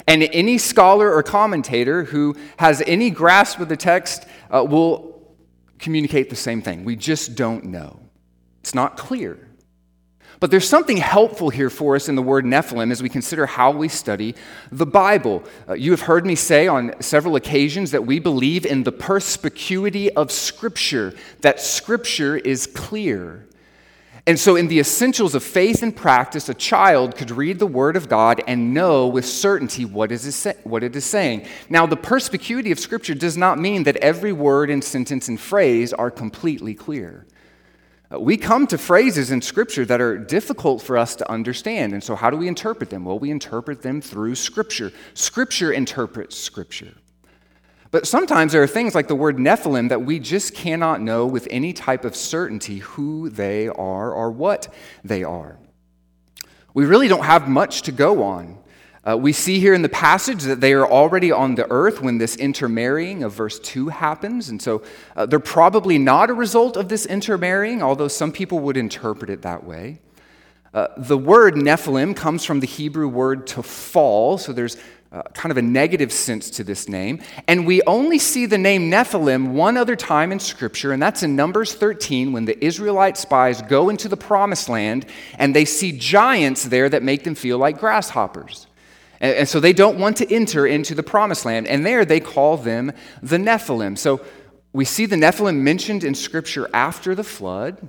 And 0.08 0.22
any 0.32 0.56
scholar 0.56 1.12
or 1.12 1.22
commentator 1.22 2.02
who 2.02 2.34
has 2.56 2.82
any 2.86 3.10
grasp 3.10 3.60
of 3.60 3.68
the 3.68 3.76
text 3.76 4.24
uh, 4.50 4.64
will 4.64 5.36
communicate 5.78 6.30
the 6.30 6.36
same 6.36 6.62
thing. 6.62 6.84
We 6.84 6.96
just 6.96 7.34
don't 7.34 7.66
know. 7.66 8.00
It's 8.60 8.74
not 8.74 8.96
clear. 8.96 9.38
But 10.40 10.50
there's 10.50 10.68
something 10.68 10.96
helpful 10.96 11.50
here 11.50 11.68
for 11.68 11.96
us 11.96 12.08
in 12.08 12.14
the 12.14 12.22
word 12.22 12.44
Nephilim 12.44 12.92
as 12.92 13.02
we 13.02 13.08
consider 13.08 13.44
how 13.44 13.70
we 13.72 13.88
study 13.88 14.34
the 14.70 14.86
Bible. 14.86 15.42
Uh, 15.68 15.74
you 15.74 15.90
have 15.90 16.02
heard 16.02 16.24
me 16.24 16.36
say 16.36 16.68
on 16.68 16.94
several 17.02 17.36
occasions 17.36 17.90
that 17.90 18.06
we 18.06 18.18
believe 18.18 18.64
in 18.64 18.84
the 18.84 18.92
perspicuity 18.92 20.10
of 20.12 20.30
Scripture, 20.30 21.12
that 21.40 21.60
Scripture 21.60 22.36
is 22.36 22.66
clear. 22.66 23.48
And 24.28 24.38
so, 24.38 24.56
in 24.56 24.68
the 24.68 24.78
essentials 24.78 25.35
of 25.35 25.42
faith 25.42 25.82
and 25.82 25.97
practice, 25.97 26.50
a 26.50 26.54
child 26.54 27.16
could 27.16 27.30
read 27.30 27.58
the 27.58 27.66
Word 27.66 27.97
of 27.97 28.11
God 28.11 28.42
and 28.47 28.75
know 28.75 29.06
with 29.06 29.25
certainty 29.25 29.87
what 29.87 30.12
it 30.12 30.23
is, 30.94 31.04
saying. 31.06 31.47
Now, 31.70 31.87
the 31.87 31.97
perspicuity 31.97 32.70
of 32.70 32.78
Scripture 32.78 33.14
does 33.14 33.38
not 33.38 33.58
mean 33.58 33.85
that 33.85 33.97
every 33.97 34.35
word 34.35 34.68
and 34.68 34.85
sentence 34.85 35.28
and 35.28 35.40
phrase 35.40 35.94
are 35.94 36.11
completely 36.11 36.75
clear. 36.75 37.26
Uh, 38.12 38.20
we 38.20 38.37
come 38.37 38.66
to 38.66 38.76
phrases 38.76 39.30
in 39.30 39.40
Scripture 39.40 39.87
that 39.87 40.02
are 40.02 40.18
difficult 40.18 40.82
for 40.82 40.99
us 40.99 41.16
to 41.16 41.30
understand. 41.32 41.94
And 41.94 42.04
so, 42.04 42.14
how 42.14 42.28
do 42.28 42.37
we 42.37 42.49
interpret 42.49 42.90
them? 42.90 43.06
Well, 43.06 43.18
we 43.18 43.30
interpret 43.30 43.80
them 43.80 44.02
through 44.02 44.35
Scripture. 44.35 44.92
Scripture 45.14 45.73
interprets 45.73 46.37
Scripture. 46.37 46.92
But 47.90 48.07
sometimes 48.07 48.52
there 48.52 48.62
are 48.62 48.66
things 48.66 48.95
like 48.95 49.09
the 49.09 49.14
word 49.14 49.38
Nephilim 49.38 49.88
that 49.88 50.02
we 50.02 50.18
just 50.18 50.54
cannot 50.54 51.00
know 51.00 51.26
with 51.26 51.49
any 51.50 51.73
type 51.73 52.04
of 52.04 52.14
certainty 52.14 52.78
who 52.78 53.30
they 53.30 53.68
are 53.68 54.12
or 54.12 54.30
what 54.30 54.73
they 55.02 55.25
are. 55.25 55.59
We 56.75 56.85
really 56.85 57.09
don't 57.09 57.25
have 57.25 57.49
much 57.49 57.83
to 57.83 57.92
go 57.92 58.23
on. 58.23 58.59
Uh, 59.09 59.16
we 59.16 59.33
see 59.33 59.59
here 59.59 59.73
in 59.73 59.80
the 59.80 59.88
passage 59.88 60.42
that 60.42 60.61
they 60.61 60.75
are 60.75 60.87
already 60.87 61.33
on 61.33 61.54
the 61.54 61.66
earth 61.71 62.02
when 62.02 62.18
this 62.18 62.37
intermarrying 62.37 63.23
of 63.23 63.33
verse 63.33 63.59
2 63.61 63.88
happens. 63.88 64.50
And 64.50 64.61
so 64.61 64.83
uh, 65.16 65.25
they're 65.25 65.40
probably 65.40 65.97
not 65.97 66.28
a 66.28 66.35
result 66.35 66.76
of 66.76 66.90
this 66.90 67.07
intermarrying, 67.07 67.83
although 67.83 68.09
some 68.09 68.33
people 68.33 68.59
would 68.61 68.76
interpret 68.76 69.30
it 69.30 69.42
that 69.42 69.64
way. 69.64 70.00
Uh, 70.75 70.88
the 70.99 71.16
word 71.16 71.54
Nephilim 71.54 72.14
comes 72.14 72.45
from 72.45 72.61
the 72.61 72.66
Hebrew 72.66 73.09
word 73.09 73.47
to 73.49 73.62
fall, 73.62 74.37
so 74.37 74.52
there's 74.52 74.76
uh, 75.10 75.22
kind 75.34 75.50
of 75.50 75.56
a 75.56 75.62
negative 75.62 76.12
sense 76.12 76.50
to 76.50 76.64
this 76.64 76.88
name. 76.88 77.20
And 77.46 77.66
we 77.66 77.80
only 77.82 78.18
see 78.18 78.46
the 78.46 78.58
name 78.58 78.90
Nephilim 78.90 79.52
one 79.52 79.76
other 79.76 79.96
time 79.96 80.32
in 80.32 80.38
Scripture, 80.38 80.92
and 80.92 81.02
that's 81.02 81.22
in 81.22 81.34
Numbers 81.34 81.74
13 81.74 82.32
when 82.32 82.44
the 82.44 82.62
Israelite 82.62 83.16
spies 83.16 83.62
go 83.62 83.88
into 83.88 84.08
the 84.08 84.16
promised 84.16 84.68
land 84.68 85.06
and 85.38 85.56
they 85.56 85.64
see 85.64 85.92
giants 85.92 86.64
there 86.64 86.88
that 86.88 87.02
make 87.02 87.24
them 87.24 87.34
feel 87.34 87.58
like 87.58 87.78
grasshoppers. 87.78 88.66
And, 89.20 89.34
and 89.36 89.48
so 89.48 89.60
they 89.60 89.72
don't 89.72 89.98
want 89.98 90.18
to 90.18 90.32
enter 90.32 90.66
into 90.66 90.94
the 90.94 91.02
promised 91.02 91.44
land. 91.46 91.66
And 91.66 91.86
there 91.86 92.04
they 92.04 92.20
call 92.20 92.58
them 92.58 92.92
the 93.22 93.38
Nephilim. 93.38 93.96
So 93.96 94.20
we 94.72 94.84
see 94.84 95.06
the 95.06 95.16
Nephilim 95.16 95.60
mentioned 95.60 96.04
in 96.04 96.14
Scripture 96.14 96.68
after 96.74 97.14
the 97.14 97.24
flood. 97.24 97.88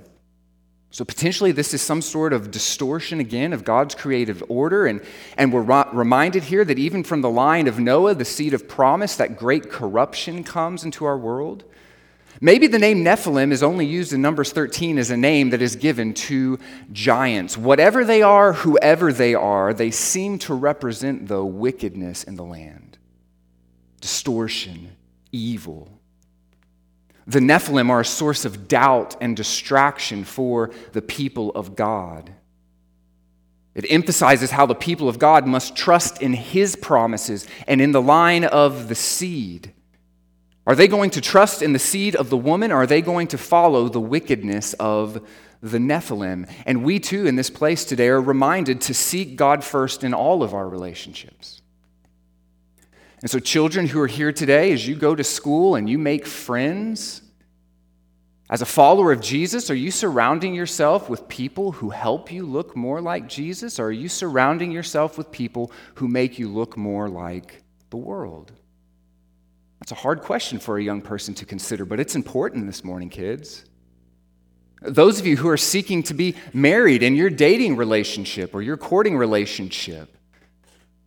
So, 0.92 1.04
potentially, 1.04 1.52
this 1.52 1.72
is 1.72 1.80
some 1.80 2.02
sort 2.02 2.32
of 2.32 2.50
distortion 2.50 3.20
again 3.20 3.52
of 3.52 3.64
God's 3.64 3.94
creative 3.94 4.42
order. 4.48 4.86
And, 4.86 5.00
and 5.36 5.52
we're 5.52 5.84
reminded 5.92 6.42
here 6.42 6.64
that 6.64 6.80
even 6.80 7.04
from 7.04 7.20
the 7.20 7.30
line 7.30 7.68
of 7.68 7.78
Noah, 7.78 8.14
the 8.14 8.24
seed 8.24 8.54
of 8.54 8.66
promise, 8.66 9.14
that 9.16 9.36
great 9.36 9.70
corruption 9.70 10.42
comes 10.42 10.82
into 10.82 11.04
our 11.04 11.16
world. 11.16 11.62
Maybe 12.40 12.66
the 12.66 12.78
name 12.78 13.04
Nephilim 13.04 13.52
is 13.52 13.62
only 13.62 13.86
used 13.86 14.12
in 14.12 14.22
Numbers 14.22 14.50
13 14.50 14.98
as 14.98 15.10
a 15.10 15.16
name 15.16 15.50
that 15.50 15.62
is 15.62 15.76
given 15.76 16.14
to 16.14 16.58
giants. 16.90 17.56
Whatever 17.56 18.04
they 18.04 18.22
are, 18.22 18.54
whoever 18.54 19.12
they 19.12 19.34
are, 19.34 19.74
they 19.74 19.90
seem 19.90 20.38
to 20.40 20.54
represent 20.54 21.28
the 21.28 21.44
wickedness 21.44 22.24
in 22.24 22.36
the 22.36 22.44
land 22.44 22.98
distortion, 24.00 24.96
evil. 25.30 25.99
The 27.30 27.38
Nephilim 27.38 27.90
are 27.90 28.00
a 28.00 28.04
source 28.04 28.44
of 28.44 28.66
doubt 28.66 29.16
and 29.20 29.36
distraction 29.36 30.24
for 30.24 30.72
the 30.90 31.00
people 31.00 31.50
of 31.52 31.76
God. 31.76 32.32
It 33.72 33.86
emphasizes 33.88 34.50
how 34.50 34.66
the 34.66 34.74
people 34.74 35.08
of 35.08 35.20
God 35.20 35.46
must 35.46 35.76
trust 35.76 36.20
in 36.20 36.32
His 36.32 36.74
promises 36.74 37.46
and 37.68 37.80
in 37.80 37.92
the 37.92 38.02
line 38.02 38.42
of 38.44 38.88
the 38.88 38.96
seed. 38.96 39.72
Are 40.66 40.74
they 40.74 40.88
going 40.88 41.10
to 41.10 41.20
trust 41.20 41.62
in 41.62 41.72
the 41.72 41.78
seed 41.78 42.16
of 42.16 42.30
the 42.30 42.36
woman, 42.36 42.72
or 42.72 42.82
are 42.82 42.86
they 42.86 43.00
going 43.00 43.28
to 43.28 43.38
follow 43.38 43.88
the 43.88 44.00
wickedness 44.00 44.72
of 44.80 45.24
the 45.62 45.78
Nephilim? 45.78 46.52
And 46.66 46.82
we 46.82 46.98
too, 46.98 47.28
in 47.28 47.36
this 47.36 47.48
place 47.48 47.84
today, 47.84 48.08
are 48.08 48.20
reminded 48.20 48.80
to 48.80 48.94
seek 48.94 49.36
God 49.36 49.62
first 49.62 50.02
in 50.02 50.14
all 50.14 50.42
of 50.42 50.52
our 50.52 50.68
relationships. 50.68 51.59
And 53.22 53.30
so, 53.30 53.38
children 53.38 53.86
who 53.86 54.00
are 54.00 54.06
here 54.06 54.32
today, 54.32 54.72
as 54.72 54.86
you 54.86 54.94
go 54.94 55.14
to 55.14 55.24
school 55.24 55.74
and 55.74 55.88
you 55.88 55.98
make 55.98 56.26
friends, 56.26 57.22
as 58.50 58.62
a 58.62 58.66
follower 58.66 59.12
of 59.12 59.20
Jesus, 59.20 59.70
are 59.70 59.76
you 59.76 59.92
surrounding 59.92 60.54
yourself 60.54 61.08
with 61.08 61.28
people 61.28 61.70
who 61.70 61.90
help 61.90 62.32
you 62.32 62.44
look 62.44 62.74
more 62.74 63.00
like 63.00 63.28
Jesus? 63.28 63.78
Or 63.78 63.86
are 63.86 63.92
you 63.92 64.08
surrounding 64.08 64.72
yourself 64.72 65.16
with 65.16 65.30
people 65.30 65.70
who 65.94 66.08
make 66.08 66.36
you 66.38 66.48
look 66.48 66.76
more 66.76 67.08
like 67.08 67.62
the 67.90 67.96
world? 67.96 68.50
That's 69.78 69.92
a 69.92 69.96
hard 69.96 70.22
question 70.22 70.58
for 70.58 70.78
a 70.78 70.82
young 70.82 71.00
person 71.00 71.32
to 71.34 71.46
consider, 71.46 71.84
but 71.84 72.00
it's 72.00 72.16
important 72.16 72.66
this 72.66 72.82
morning, 72.82 73.08
kids. 73.08 73.64
Those 74.82 75.20
of 75.20 75.26
you 75.26 75.36
who 75.36 75.48
are 75.48 75.56
seeking 75.56 76.02
to 76.04 76.14
be 76.14 76.34
married 76.52 77.02
in 77.02 77.14
your 77.14 77.30
dating 77.30 77.76
relationship 77.76 78.54
or 78.54 78.62
your 78.62 78.76
courting 78.76 79.16
relationship, 79.16 80.16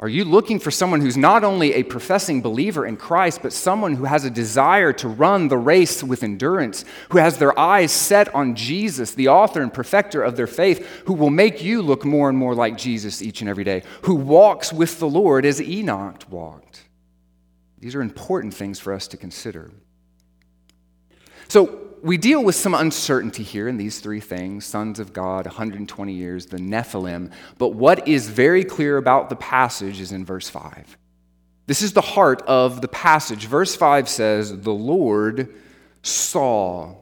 are 0.04 0.10
you 0.10 0.26
looking 0.26 0.60
for 0.60 0.70
someone 0.70 1.00
who's 1.00 1.16
not 1.16 1.46
only 1.46 1.76
a 1.76 1.84
professing 1.84 2.42
believer 2.42 2.86
in 2.86 2.98
Christ, 2.98 3.42
but 3.42 3.54
someone 3.54 3.96
who 3.96 4.04
has 4.04 4.26
a 4.26 4.30
desire 4.30 4.92
to 4.92 5.08
run 5.08 5.48
the 5.48 5.58
race 5.58 6.04
with 6.04 6.24
endurance, 6.24 6.84
who 7.12 7.20
has 7.20 7.38
their 7.38 7.58
eyes 7.58 7.94
set 7.94 8.36
on 8.36 8.54
Jesus, 8.54 9.16
the 9.16 9.30
author 9.30 9.62
and 9.62 9.74
perfecter 9.74 10.22
of 10.22 10.36
their 10.36 10.46
faith, 10.46 10.86
who 11.06 11.14
will 11.14 11.30
make 11.30 11.64
you 11.64 11.82
look 11.82 12.04
more 12.04 12.28
and 12.28 12.38
more 12.38 12.54
like 12.54 12.78
Jesus 12.78 13.22
each 13.22 13.40
and 13.40 13.50
every 13.50 13.64
day, 13.64 13.82
who 14.02 14.16
walks 14.16 14.74
with 14.74 15.00
the 15.00 15.08
Lord 15.08 15.46
as 15.46 15.62
Enoch 15.62 16.22
walked? 16.30 16.84
These 17.80 17.96
are 17.96 18.02
important 18.02 18.54
things 18.54 18.82
for 18.82 18.92
us 18.92 19.08
to 19.08 19.16
consider. 19.16 19.72
So, 21.48 21.83
we 22.04 22.18
deal 22.18 22.44
with 22.44 22.56
some 22.56 22.74
uncertainty 22.74 23.44
here 23.44 23.70
in 23.70 23.78
these 23.78 24.00
three 24.00 24.20
things 24.20 24.66
sons 24.66 25.00
of 25.00 25.14
God, 25.14 25.46
120 25.46 26.14
years, 26.14 26.48
the 26.48 26.58
Nephilim. 26.58 27.32
But 27.58 27.70
what 27.70 28.08
is 28.08 28.28
very 28.28 28.66
clear 28.66 28.98
about 28.98 29.30
the 29.30 29.38
passage 29.38 30.02
is 30.02 30.12
in 30.12 30.26
verse 30.26 30.50
5. 30.50 30.98
This 31.66 31.82
is 31.82 31.94
the 31.94 32.02
heart 32.02 32.42
of 32.42 32.82
the 32.82 32.90
passage. 32.90 33.46
Verse 33.46 33.74
5 33.74 34.10
says, 34.10 34.62
The 34.62 34.74
Lord 34.74 35.56
saw. 36.02 36.96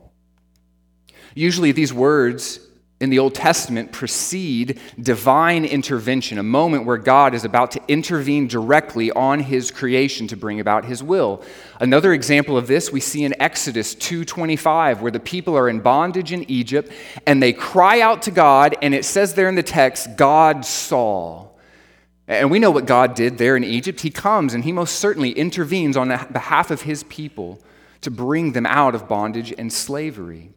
Usually, 1.33 1.71
these 1.71 1.91
words 1.91 2.59
in 3.01 3.09
the 3.09 3.19
Old 3.19 3.33
Testament 3.33 3.91
precede 3.91 4.79
divine 5.01 5.65
intervention, 5.65 6.37
a 6.37 6.43
moment 6.43 6.85
where 6.85 6.97
God 6.97 7.33
is 7.33 7.43
about 7.43 7.71
to 7.71 7.81
intervene 7.87 8.47
directly 8.47 9.11
on 9.11 9.39
his 9.39 9.71
creation 9.71 10.27
to 10.27 10.37
bring 10.37 10.59
about 10.59 10.85
his 10.85 11.01
will. 11.01 11.43
Another 11.79 12.13
example 12.13 12.57
of 12.57 12.67
this 12.67 12.91
we 12.91 12.99
see 12.99 13.23
in 13.23 13.33
Exodus 13.41 13.95
2:25 13.95 15.01
where 15.01 15.11
the 15.11 15.19
people 15.19 15.57
are 15.57 15.67
in 15.67 15.79
bondage 15.79 16.31
in 16.31 16.49
Egypt 16.49 16.91
and 17.25 17.41
they 17.41 17.53
cry 17.53 18.01
out 18.01 18.21
to 18.21 18.31
God 18.31 18.77
and 18.81 18.93
it 18.93 19.03
says 19.03 19.33
there 19.33 19.49
in 19.49 19.55
the 19.55 19.63
text 19.63 20.15
God 20.15 20.63
saw. 20.63 21.47
And 22.27 22.51
we 22.51 22.59
know 22.59 22.71
what 22.71 22.85
God 22.85 23.15
did 23.15 23.39
there 23.39 23.57
in 23.57 23.63
Egypt. 23.63 24.01
He 24.01 24.11
comes 24.11 24.53
and 24.53 24.63
he 24.63 24.71
most 24.71 24.99
certainly 24.99 25.31
intervenes 25.31 25.97
on 25.97 26.09
behalf 26.31 26.69
of 26.69 26.83
his 26.83 27.03
people 27.03 27.59
to 28.01 28.11
bring 28.11 28.51
them 28.51 28.65
out 28.65 28.93
of 28.93 29.07
bondage 29.07 29.53
and 29.57 29.73
slavery. 29.73 30.51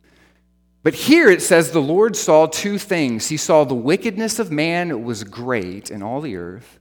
But 0.85 0.95
here 0.95 1.31
it 1.31 1.41
says 1.41 1.71
the 1.71 1.81
Lord 1.81 2.15
saw 2.15 2.47
two 2.47 2.77
things. 2.79 3.29
He 3.31 3.39
saw 3.39 3.65
the 3.65 3.75
wickedness 3.75 4.39
of 4.39 4.53
man 4.53 5.03
was 5.03 5.25
great 5.25 5.91
in 5.91 6.03
all 6.03 6.21
the 6.21 6.37
earth, 6.37 6.79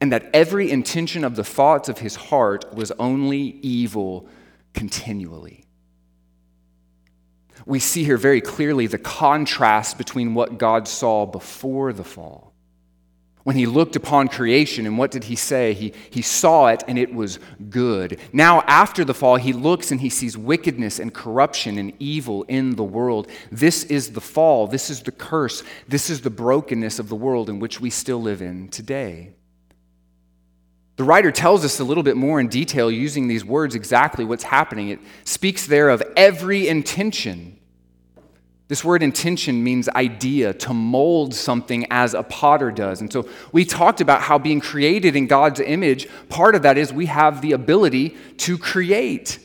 and 0.00 0.12
that 0.12 0.30
every 0.32 0.70
intention 0.70 1.24
of 1.24 1.34
the 1.34 1.44
thoughts 1.44 1.88
of 1.88 1.98
his 1.98 2.14
heart 2.14 2.72
was 2.72 2.92
only 2.92 3.58
evil 3.62 4.28
continually. 4.74 5.64
We 7.66 7.80
see 7.80 8.04
here 8.04 8.16
very 8.16 8.40
clearly 8.40 8.86
the 8.86 8.96
contrast 8.96 9.98
between 9.98 10.34
what 10.34 10.56
God 10.56 10.86
saw 10.86 11.26
before 11.26 11.92
the 11.92 12.04
fall 12.04 12.45
when 13.46 13.54
he 13.54 13.64
looked 13.64 13.94
upon 13.94 14.26
creation, 14.26 14.86
and 14.86 14.98
what 14.98 15.12
did 15.12 15.22
he 15.22 15.36
say? 15.36 15.72
He, 15.72 15.92
he 16.10 16.20
saw 16.20 16.66
it 16.66 16.82
and 16.88 16.98
it 16.98 17.14
was 17.14 17.38
good. 17.70 18.18
Now, 18.32 18.62
after 18.62 19.04
the 19.04 19.14
fall, 19.14 19.36
he 19.36 19.52
looks 19.52 19.92
and 19.92 20.00
he 20.00 20.10
sees 20.10 20.36
wickedness 20.36 20.98
and 20.98 21.14
corruption 21.14 21.78
and 21.78 21.92
evil 22.00 22.42
in 22.48 22.74
the 22.74 22.82
world. 22.82 23.30
This 23.52 23.84
is 23.84 24.10
the 24.10 24.20
fall. 24.20 24.66
This 24.66 24.90
is 24.90 25.00
the 25.00 25.12
curse. 25.12 25.62
This 25.86 26.10
is 26.10 26.22
the 26.22 26.30
brokenness 26.30 26.98
of 26.98 27.08
the 27.08 27.14
world 27.14 27.48
in 27.48 27.60
which 27.60 27.80
we 27.80 27.88
still 27.88 28.20
live 28.20 28.42
in 28.42 28.66
today. 28.66 29.30
The 30.96 31.04
writer 31.04 31.30
tells 31.30 31.64
us 31.64 31.78
a 31.78 31.84
little 31.84 32.02
bit 32.02 32.16
more 32.16 32.40
in 32.40 32.48
detail 32.48 32.90
using 32.90 33.28
these 33.28 33.44
words 33.44 33.76
exactly 33.76 34.24
what's 34.24 34.42
happening. 34.42 34.88
It 34.88 34.98
speaks 35.22 35.68
there 35.68 35.88
of 35.90 36.02
every 36.16 36.66
intention 36.66 37.55
this 38.68 38.82
word 38.82 39.02
intention 39.02 39.62
means 39.62 39.88
idea, 39.88 40.52
to 40.54 40.74
mold 40.74 41.34
something 41.34 41.86
as 41.90 42.14
a 42.14 42.24
potter 42.24 42.72
does. 42.72 43.00
And 43.00 43.12
so 43.12 43.28
we 43.52 43.64
talked 43.64 44.00
about 44.00 44.22
how 44.22 44.38
being 44.38 44.60
created 44.60 45.14
in 45.14 45.28
God's 45.28 45.60
image, 45.60 46.08
part 46.28 46.56
of 46.56 46.62
that 46.62 46.76
is 46.76 46.92
we 46.92 47.06
have 47.06 47.42
the 47.42 47.52
ability 47.52 48.16
to 48.38 48.58
create. 48.58 49.38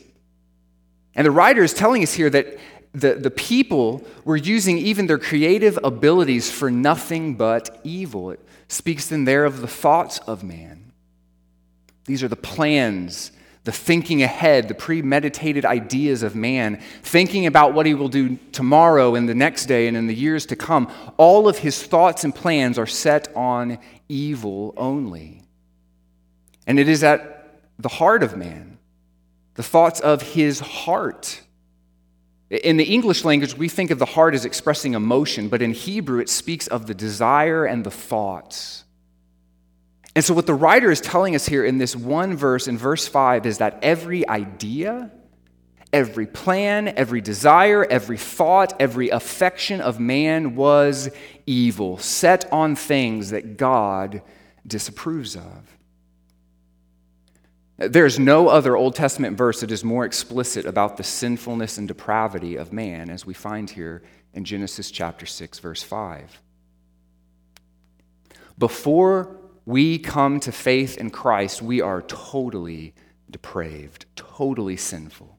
And 1.14 1.24
the 1.24 1.30
writer 1.30 1.62
is 1.62 1.72
telling 1.72 2.02
us 2.02 2.14
here 2.14 2.30
that 2.30 2.58
the, 2.92 3.14
the 3.14 3.30
people 3.30 4.04
were 4.24 4.36
using 4.36 4.76
even 4.78 5.06
their 5.06 5.18
creative 5.18 5.78
abilities 5.84 6.50
for 6.50 6.70
nothing 6.70 7.36
but 7.36 7.80
evil. 7.84 8.32
It 8.32 8.40
speaks 8.66 9.06
then 9.06 9.24
there 9.24 9.44
of 9.44 9.60
the 9.60 9.68
thoughts 9.68 10.18
of 10.18 10.42
man. 10.42 10.92
These 12.06 12.24
are 12.24 12.28
the 12.28 12.36
plans 12.36 13.30
the 13.64 13.72
thinking 13.72 14.22
ahead, 14.22 14.66
the 14.66 14.74
premeditated 14.74 15.64
ideas 15.64 16.22
of 16.22 16.34
man, 16.34 16.80
thinking 17.02 17.46
about 17.46 17.74
what 17.74 17.86
he 17.86 17.94
will 17.94 18.08
do 18.08 18.36
tomorrow 18.50 19.14
and 19.14 19.28
the 19.28 19.34
next 19.34 19.66
day 19.66 19.86
and 19.86 19.96
in 19.96 20.08
the 20.08 20.14
years 20.14 20.46
to 20.46 20.56
come, 20.56 20.90
all 21.16 21.48
of 21.48 21.58
his 21.58 21.82
thoughts 21.82 22.24
and 22.24 22.34
plans 22.34 22.76
are 22.76 22.86
set 22.86 23.34
on 23.36 23.78
evil 24.08 24.74
only. 24.76 25.42
And 26.66 26.78
it 26.78 26.88
is 26.88 27.04
at 27.04 27.60
the 27.78 27.88
heart 27.88 28.22
of 28.22 28.36
man, 28.36 28.78
the 29.54 29.62
thoughts 29.62 30.00
of 30.00 30.22
his 30.22 30.58
heart. 30.58 31.40
In 32.50 32.76
the 32.76 32.84
English 32.84 33.24
language, 33.24 33.56
we 33.56 33.68
think 33.68 33.90
of 33.90 33.98
the 33.98 34.04
heart 34.04 34.34
as 34.34 34.44
expressing 34.44 34.94
emotion, 34.94 35.48
but 35.48 35.62
in 35.62 35.72
Hebrew, 35.72 36.20
it 36.20 36.28
speaks 36.28 36.66
of 36.66 36.86
the 36.86 36.94
desire 36.94 37.64
and 37.64 37.84
the 37.84 37.90
thoughts. 37.90 38.81
And 40.14 40.24
so, 40.24 40.34
what 40.34 40.46
the 40.46 40.54
writer 40.54 40.90
is 40.90 41.00
telling 41.00 41.34
us 41.34 41.46
here 41.46 41.64
in 41.64 41.78
this 41.78 41.96
one 41.96 42.36
verse, 42.36 42.68
in 42.68 42.76
verse 42.76 43.08
5, 43.08 43.46
is 43.46 43.58
that 43.58 43.78
every 43.82 44.28
idea, 44.28 45.10
every 45.92 46.26
plan, 46.26 46.88
every 46.88 47.22
desire, 47.22 47.84
every 47.84 48.18
thought, 48.18 48.74
every 48.78 49.08
affection 49.08 49.80
of 49.80 49.98
man 49.98 50.54
was 50.54 51.08
evil, 51.46 51.96
set 51.98 52.50
on 52.52 52.76
things 52.76 53.30
that 53.30 53.56
God 53.56 54.22
disapproves 54.66 55.34
of. 55.34 55.78
There's 57.78 58.18
no 58.18 58.48
other 58.48 58.76
Old 58.76 58.94
Testament 58.94 59.38
verse 59.38 59.60
that 59.60 59.70
is 59.70 59.82
more 59.82 60.04
explicit 60.04 60.66
about 60.66 60.98
the 60.98 61.02
sinfulness 61.02 61.78
and 61.78 61.88
depravity 61.88 62.56
of 62.56 62.72
man, 62.72 63.08
as 63.08 63.24
we 63.24 63.34
find 63.34 63.68
here 63.68 64.02
in 64.34 64.44
Genesis 64.44 64.90
chapter 64.90 65.24
6, 65.24 65.58
verse 65.58 65.82
5. 65.82 66.40
Before 68.58 69.41
we 69.64 69.98
come 69.98 70.40
to 70.40 70.52
faith 70.52 70.96
in 70.96 71.10
Christ, 71.10 71.62
we 71.62 71.80
are 71.80 72.02
totally 72.02 72.94
depraved, 73.30 74.06
totally 74.16 74.76
sinful. 74.76 75.38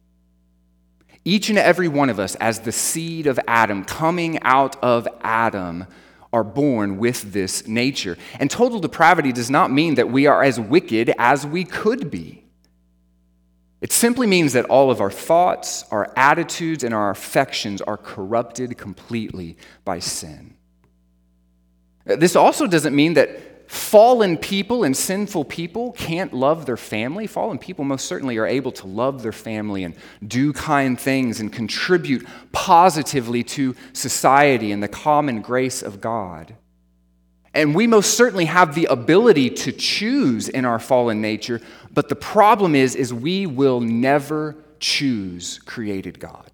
Each 1.25 1.49
and 1.49 1.57
every 1.57 1.87
one 1.87 2.09
of 2.09 2.19
us, 2.19 2.35
as 2.35 2.61
the 2.61 2.71
seed 2.71 3.27
of 3.27 3.39
Adam, 3.47 3.85
coming 3.85 4.41
out 4.41 4.81
of 4.83 5.07
Adam, 5.21 5.85
are 6.33 6.43
born 6.43 6.97
with 6.97 7.31
this 7.31 7.67
nature. 7.67 8.17
And 8.39 8.49
total 8.49 8.79
depravity 8.79 9.31
does 9.31 9.49
not 9.49 9.71
mean 9.71 9.95
that 9.95 10.09
we 10.09 10.25
are 10.25 10.43
as 10.43 10.59
wicked 10.59 11.13
as 11.17 11.45
we 11.45 11.63
could 11.63 12.09
be. 12.09 12.43
It 13.81 13.91
simply 13.91 14.27
means 14.27 14.53
that 14.53 14.65
all 14.65 14.89
of 14.89 14.99
our 14.99 15.11
thoughts, 15.11 15.83
our 15.91 16.11
attitudes, 16.15 16.83
and 16.83 16.93
our 16.93 17.09
affections 17.09 17.81
are 17.81 17.97
corrupted 17.97 18.77
completely 18.77 19.57
by 19.85 19.99
sin. 19.99 20.55
This 22.05 22.35
also 22.35 22.65
doesn't 22.65 22.95
mean 22.95 23.13
that 23.13 23.52
fallen 23.73 24.37
people 24.37 24.83
and 24.83 24.95
sinful 24.95 25.45
people 25.45 25.93
can't 25.93 26.31
love 26.31 26.67
their 26.67 26.77
family. 26.77 27.25
Fallen 27.25 27.57
people 27.57 27.83
most 27.83 28.05
certainly 28.05 28.37
are 28.37 28.45
able 28.45 28.71
to 28.71 28.85
love 28.85 29.23
their 29.23 29.31
family 29.31 29.83
and 29.83 29.95
do 30.25 30.53
kind 30.53 30.99
things 30.99 31.39
and 31.39 31.51
contribute 31.51 32.25
positively 32.51 33.43
to 33.43 33.75
society 33.91 34.71
and 34.71 34.83
the 34.83 34.87
common 34.87 35.41
grace 35.41 35.81
of 35.81 35.99
God. 35.99 36.55
And 37.55 37.73
we 37.73 37.87
most 37.87 38.15
certainly 38.15 38.45
have 38.45 38.75
the 38.75 38.85
ability 38.85 39.49
to 39.49 39.71
choose 39.71 40.49
in 40.49 40.65
our 40.65 40.79
fallen 40.79 41.19
nature, 41.19 41.59
but 41.91 42.09
the 42.09 42.15
problem 42.15 42.75
is 42.75 42.95
is 42.95 43.11
we 43.11 43.47
will 43.47 43.79
never 43.79 44.55
choose 44.79 45.59
created 45.65 46.19
God. 46.19 46.51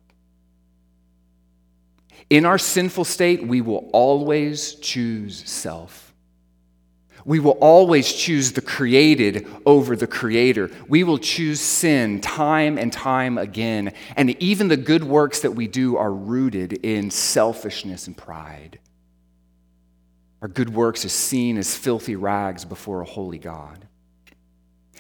In 2.29 2.45
our 2.45 2.57
sinful 2.57 3.05
state, 3.05 3.45
we 3.45 3.59
will 3.59 3.89
always 3.91 4.75
choose 4.75 5.49
self. 5.49 6.08
We 7.29 7.39
will 7.39 7.59
always 7.62 8.12
choose 8.12 8.53
the 8.53 8.62
created 8.62 9.45
over 9.63 9.95
the 9.95 10.07
creator. 10.07 10.71
We 10.88 11.03
will 11.03 11.19
choose 11.19 11.62
sin 11.62 12.21
time 12.21 12.79
and 12.79 12.91
time 12.91 13.38
again. 13.38 13.93
And 14.17 14.31
even 14.41 14.67
the 14.67 14.75
good 14.75 15.03
works 15.03 15.41
that 15.41 15.51
we 15.51 15.67
do 15.67 15.95
are 15.95 16.12
rooted 16.12 16.74
in 16.83 17.12
selfishness 17.12 18.07
and 18.07 18.17
pride. 18.17 18.79
Our 20.41 20.48
good 20.48 20.74
works 20.74 21.05
is 21.05 21.13
seen 21.13 21.59
as 21.59 21.75
filthy 21.77 22.15
rags 22.15 22.65
before 22.65 23.01
a 23.01 23.05
holy 23.05 23.38
God. 23.38 23.88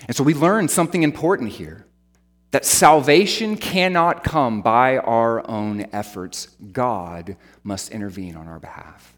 And 0.05 0.15
so 0.15 0.23
we 0.23 0.35
learn 0.35 0.67
something 0.67 1.01
important 1.01 1.49
here 1.49 1.87
that 2.51 2.63
salvation 2.63 3.57
cannot 3.57 4.23
come 4.23 4.61
by 4.61 4.99
our 4.99 5.49
own 5.49 5.87
efforts. 5.91 6.49
God 6.71 7.37
must 7.63 7.89
intervene 7.89 8.35
on 8.35 8.47
our 8.47 8.59
behalf. 8.59 9.15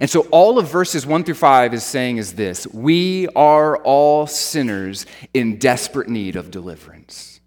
And 0.00 0.08
so 0.08 0.22
all 0.30 0.58
of 0.58 0.70
verses 0.70 1.04
1 1.04 1.24
through 1.24 1.34
5 1.34 1.74
is 1.74 1.84
saying 1.84 2.16
is 2.16 2.32
this 2.32 2.66
We 2.68 3.28
are 3.36 3.76
all 3.76 4.26
sinners 4.26 5.04
in 5.34 5.58
desperate 5.58 6.08
need 6.08 6.36
of 6.36 6.50
deliverance. 6.50 7.40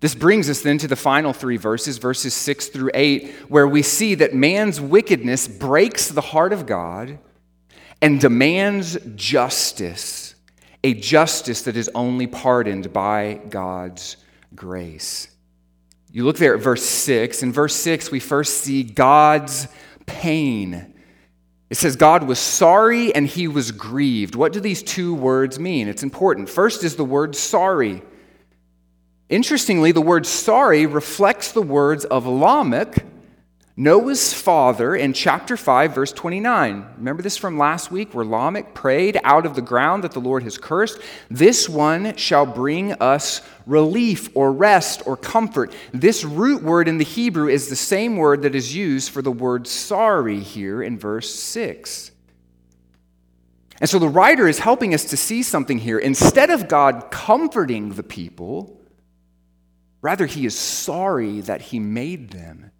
This 0.00 0.14
brings 0.14 0.48
us 0.48 0.60
then 0.60 0.78
to 0.78 0.86
the 0.86 0.94
final 0.94 1.32
three 1.32 1.56
verses, 1.56 1.98
verses 1.98 2.32
6 2.32 2.68
through 2.68 2.92
8, 2.94 3.30
where 3.48 3.66
we 3.66 3.82
see 3.82 4.14
that 4.16 4.32
man's 4.32 4.80
wickedness 4.80 5.48
breaks 5.48 6.08
the 6.08 6.20
heart 6.20 6.52
of 6.52 6.66
God 6.66 7.18
and 8.00 8.20
demands 8.20 8.96
justice, 9.16 10.36
a 10.84 10.94
justice 10.94 11.62
that 11.62 11.76
is 11.76 11.90
only 11.96 12.28
pardoned 12.28 12.92
by 12.92 13.40
God's 13.48 14.18
grace. 14.54 15.28
You 16.12 16.24
look 16.24 16.38
there 16.38 16.54
at 16.54 16.62
verse 16.62 16.84
6. 16.84 17.42
In 17.42 17.52
verse 17.52 17.74
6, 17.74 18.12
we 18.12 18.20
first 18.20 18.58
see 18.58 18.84
God's 18.84 19.66
pain 20.06 20.94
it 21.70 21.76
says 21.76 21.96
God 21.96 22.24
was 22.24 22.38
sorry 22.38 23.14
and 23.14 23.26
he 23.26 23.46
was 23.46 23.72
grieved. 23.72 24.34
What 24.34 24.52
do 24.52 24.60
these 24.60 24.82
two 24.82 25.14
words 25.14 25.58
mean? 25.58 25.88
It's 25.88 26.02
important. 26.02 26.48
First 26.48 26.82
is 26.82 26.96
the 26.96 27.04
word 27.04 27.36
sorry. 27.36 28.02
Interestingly, 29.28 29.92
the 29.92 30.00
word 30.00 30.26
sorry 30.26 30.86
reflects 30.86 31.52
the 31.52 31.62
words 31.62 32.06
of 32.06 32.26
Lamech, 32.26 33.04
Noah's 33.80 34.34
father 34.34 34.96
in 34.96 35.12
chapter 35.12 35.56
5, 35.56 35.94
verse 35.94 36.10
29. 36.10 36.84
Remember 36.96 37.22
this 37.22 37.36
from 37.36 37.58
last 37.58 37.92
week 37.92 38.12
where 38.12 38.24
Lamech 38.24 38.74
prayed 38.74 39.20
out 39.22 39.46
of 39.46 39.54
the 39.54 39.62
ground 39.62 40.02
that 40.02 40.10
the 40.10 40.18
Lord 40.18 40.42
has 40.42 40.58
cursed? 40.58 40.98
This 41.30 41.68
one 41.68 42.16
shall 42.16 42.44
bring 42.44 42.94
us 42.94 43.40
relief 43.66 44.30
or 44.34 44.50
rest 44.50 45.02
or 45.06 45.16
comfort. 45.16 45.72
This 45.94 46.24
root 46.24 46.60
word 46.60 46.88
in 46.88 46.98
the 46.98 47.04
Hebrew 47.04 47.46
is 47.46 47.68
the 47.68 47.76
same 47.76 48.16
word 48.16 48.42
that 48.42 48.56
is 48.56 48.74
used 48.74 49.12
for 49.12 49.22
the 49.22 49.30
word 49.30 49.68
sorry 49.68 50.40
here 50.40 50.82
in 50.82 50.98
verse 50.98 51.32
6. 51.32 52.10
And 53.80 53.88
so 53.88 54.00
the 54.00 54.08
writer 54.08 54.48
is 54.48 54.58
helping 54.58 54.92
us 54.92 55.04
to 55.04 55.16
see 55.16 55.44
something 55.44 55.78
here. 55.78 56.00
Instead 56.00 56.50
of 56.50 56.66
God 56.66 57.12
comforting 57.12 57.90
the 57.90 58.02
people, 58.02 58.80
rather, 60.02 60.26
he 60.26 60.46
is 60.46 60.58
sorry 60.58 61.42
that 61.42 61.60
he 61.60 61.78
made 61.78 62.30
them. 62.30 62.72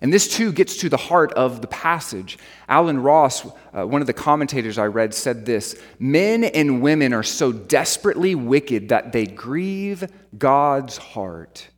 And 0.00 0.12
this 0.12 0.28
too 0.28 0.52
gets 0.52 0.76
to 0.78 0.88
the 0.88 0.96
heart 0.96 1.32
of 1.32 1.60
the 1.60 1.66
passage. 1.66 2.38
Allen 2.68 3.02
Ross, 3.02 3.44
uh, 3.72 3.84
one 3.84 4.00
of 4.00 4.06
the 4.06 4.12
commentators 4.12 4.78
I 4.78 4.86
read, 4.86 5.12
said 5.12 5.44
this 5.44 5.80
Men 5.98 6.44
and 6.44 6.82
women 6.82 7.12
are 7.12 7.24
so 7.24 7.50
desperately 7.52 8.34
wicked 8.34 8.90
that 8.90 9.12
they 9.12 9.26
grieve 9.26 10.10
God's 10.36 10.96
heart 10.96 11.68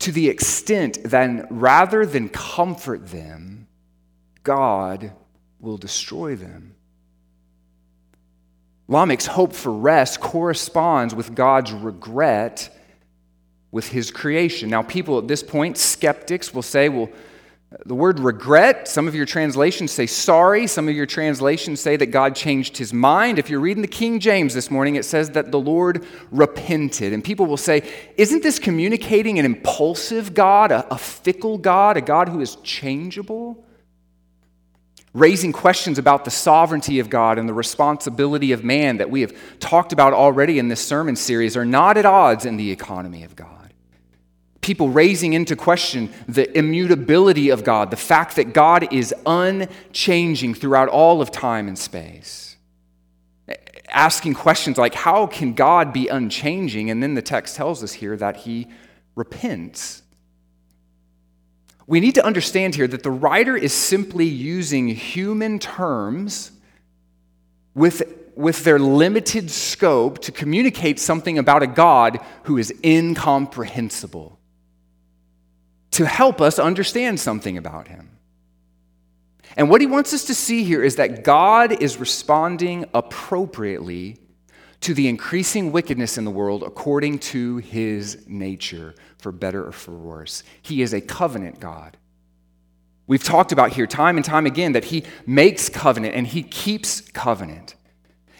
to 0.00 0.12
the 0.12 0.28
extent 0.28 1.02
that 1.04 1.46
rather 1.50 2.06
than 2.06 2.28
comfort 2.28 3.08
them, 3.08 3.66
God 4.42 5.12
will 5.60 5.76
destroy 5.76 6.36
them. 6.36 6.74
Lamech's 8.86 9.26
hope 9.26 9.52
for 9.52 9.72
rest 9.72 10.20
corresponds 10.20 11.14
with 11.14 11.34
God's 11.34 11.72
regret 11.72 12.74
with 13.70 13.88
his 13.88 14.10
creation. 14.10 14.70
Now, 14.70 14.82
people 14.82 15.18
at 15.18 15.28
this 15.28 15.42
point, 15.42 15.76
skeptics, 15.76 16.54
will 16.54 16.62
say, 16.62 16.88
well, 16.88 17.10
the 17.84 17.94
word 17.94 18.18
regret, 18.18 18.88
some 18.88 19.06
of 19.06 19.14
your 19.14 19.26
translations 19.26 19.92
say 19.92 20.06
sorry, 20.06 20.66
some 20.66 20.88
of 20.88 20.94
your 20.94 21.04
translations 21.04 21.80
say 21.80 21.96
that 21.96 22.06
God 22.06 22.34
changed 22.34 22.78
his 22.78 22.94
mind. 22.94 23.38
If 23.38 23.50
you're 23.50 23.60
reading 23.60 23.82
the 23.82 23.88
King 23.88 24.20
James 24.20 24.54
this 24.54 24.70
morning, 24.70 24.96
it 24.96 25.04
says 25.04 25.30
that 25.30 25.52
the 25.52 25.60
Lord 25.60 26.06
repented. 26.30 27.12
And 27.12 27.22
people 27.22 27.44
will 27.44 27.58
say, 27.58 27.86
isn't 28.16 28.42
this 28.42 28.58
communicating 28.58 29.38
an 29.38 29.44
impulsive 29.44 30.32
God, 30.32 30.72
a, 30.72 30.86
a 30.92 30.96
fickle 30.96 31.58
God, 31.58 31.98
a 31.98 32.00
God 32.00 32.30
who 32.30 32.40
is 32.40 32.56
changeable? 32.56 33.62
Raising 35.12 35.52
questions 35.52 35.98
about 35.98 36.24
the 36.24 36.30
sovereignty 36.30 37.00
of 37.00 37.10
God 37.10 37.38
and 37.38 37.46
the 37.46 37.54
responsibility 37.54 38.52
of 38.52 38.64
man 38.64 38.96
that 38.96 39.10
we 39.10 39.20
have 39.20 39.34
talked 39.58 39.92
about 39.92 40.14
already 40.14 40.58
in 40.58 40.68
this 40.68 40.80
sermon 40.80 41.16
series 41.16 41.54
are 41.54 41.66
not 41.66 41.98
at 41.98 42.06
odds 42.06 42.46
in 42.46 42.56
the 42.56 42.70
economy 42.70 43.24
of 43.24 43.36
God 43.36 43.57
people 44.60 44.88
raising 44.88 45.32
into 45.32 45.56
question 45.56 46.10
the 46.26 46.56
immutability 46.56 47.50
of 47.50 47.64
God, 47.64 47.90
the 47.90 47.96
fact 47.96 48.36
that 48.36 48.52
God 48.52 48.92
is 48.92 49.14
unchanging 49.26 50.54
throughout 50.54 50.88
all 50.88 51.20
of 51.20 51.30
time 51.30 51.68
and 51.68 51.78
space. 51.78 52.56
Asking 53.88 54.34
questions 54.34 54.76
like, 54.76 54.94
how 54.94 55.26
can 55.26 55.54
God 55.54 55.92
be 55.92 56.08
unchanging? 56.08 56.90
And 56.90 57.02
then 57.02 57.14
the 57.14 57.22
text 57.22 57.56
tells 57.56 57.82
us 57.82 57.92
here 57.92 58.16
that 58.16 58.38
he 58.38 58.66
repents. 59.14 60.02
We 61.86 62.00
need 62.00 62.16
to 62.16 62.24
understand 62.24 62.74
here 62.74 62.86
that 62.86 63.02
the 63.02 63.10
writer 63.10 63.56
is 63.56 63.72
simply 63.72 64.26
using 64.26 64.88
human 64.88 65.58
terms 65.58 66.52
with 67.74 68.02
with 68.38 68.62
their 68.62 68.78
limited 68.78 69.50
scope 69.50 70.20
to 70.20 70.30
communicate 70.30 71.00
something 71.00 71.38
about 71.38 71.64
a 71.64 71.66
God 71.66 72.20
who 72.44 72.56
is 72.56 72.72
incomprehensible, 72.84 74.37
to 75.92 76.06
help 76.06 76.40
us 76.40 76.58
understand 76.58 77.18
something 77.18 77.56
about 77.56 77.88
him. 77.88 78.18
And 79.56 79.70
what 79.70 79.80
he 79.80 79.86
wants 79.86 80.12
us 80.12 80.24
to 80.26 80.34
see 80.34 80.62
here 80.62 80.82
is 80.82 80.96
that 80.96 81.24
God 81.24 81.72
is 81.82 81.96
responding 81.98 82.84
appropriately 82.94 84.18
to 84.80 84.94
the 84.94 85.08
increasing 85.08 85.72
wickedness 85.72 86.18
in 86.18 86.24
the 86.24 86.30
world 86.30 86.62
according 86.62 87.18
to 87.18 87.56
his 87.56 88.24
nature, 88.28 88.94
for 89.18 89.32
better 89.32 89.66
or 89.66 89.72
for 89.72 89.92
worse. 89.92 90.44
He 90.62 90.82
is 90.82 90.92
a 90.92 91.00
covenant 91.00 91.58
God. 91.58 91.96
We've 93.08 93.24
talked 93.24 93.52
about 93.52 93.72
here 93.72 93.86
time 93.86 94.16
and 94.16 94.24
time 94.24 94.46
again 94.46 94.72
that 94.72 94.84
he 94.84 95.02
makes 95.26 95.68
covenant 95.68 96.14
and 96.14 96.26
he 96.26 96.42
keeps 96.42 97.00
covenant. 97.00 97.74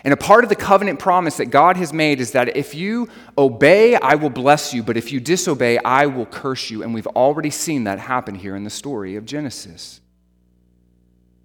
And 0.05 0.15
a 0.15 0.17
part 0.17 0.45
of 0.45 0.51
the 0.51 0.57
covenant 0.57 0.99
promise 0.99 1.39
that 1.39 1.47
God 1.47 1.77
has 1.77 1.93
made 1.93 2.21
is 2.21 2.33
that 2.33 2.57
if 2.57 2.75
you 2.75 3.09
obey, 3.37 3.97
I 3.97 4.15
will 4.15 4.31
bless 4.31 4.73
you, 4.73 4.83
but 4.83 4.97
if 4.97 5.13
you 5.13 5.19
disobey, 5.19 5.79
I 5.79 6.07
will 6.07 6.27
curse 6.27 6.71
you. 6.71 6.83
And 6.83 6.95
we've 6.95 7.07
already 7.09 7.51
seen 7.51 7.85
that 7.85 7.99
happen 7.99 8.37
here 8.37 8.55
in 8.55 8.65
the 8.65 8.71
story 8.71 9.17
of 9.17 9.25
Genesis. 9.25 10.01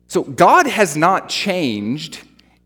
So 0.08 0.24
God 0.24 0.68
has 0.68 0.96
not 0.96 1.30
changed 1.30 2.20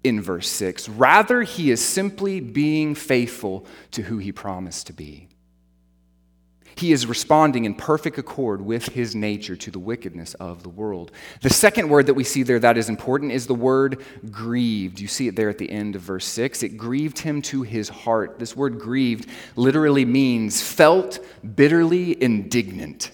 in 0.04 0.21
verse 0.21 0.50
6. 0.50 0.89
Rather, 0.89 1.43
he 1.43 1.71
is 1.71 1.84
simply 1.84 2.41
being 2.41 2.93
faithful 2.93 3.65
to 3.91 4.04
who 4.04 4.17
he 4.17 4.32
promised 4.32 4.88
to 4.88 4.93
be. 4.93 5.27
He 6.78 6.92
is 6.92 7.08
responding 7.08 7.66
in 7.66 7.74
perfect 7.74 8.20
accord 8.20 8.62
with 8.62 8.90
his 8.90 9.16
nature 9.16 9.56
to 9.56 9.72
the 9.72 9.80
wickedness 9.80 10.36
of 10.36 10.62
the 10.62 10.70
world. 10.70 11.12
The 11.42 11.50
second 11.50 11.90
word 11.90 12.06
that 12.06 12.13
we 12.13 12.24
see 12.24 12.44
there 12.44 12.60
that 12.60 12.78
is 12.78 12.88
important 12.88 13.32
is 13.32 13.48
the 13.48 13.56
word 13.56 14.04
grieved. 14.30 15.00
You 15.00 15.08
see 15.08 15.28
it 15.28 15.36
there 15.36 15.50
at 15.50 15.58
the 15.58 15.72
end 15.72 15.96
of 15.96 16.04
verse 16.04 16.26
6. 16.26 16.62
It 16.62 16.78
grieved 16.78 17.18
him 17.18 17.42
to 17.44 17.63
his 17.63 17.90
heart. 17.90 18.38
This 18.38 18.56
word 18.56 18.80
grieved 18.80 19.28
literally 19.56 20.06
means 20.06 20.62
felt 20.62 21.18
bitterly 21.56 22.22
indignant. 22.22 23.10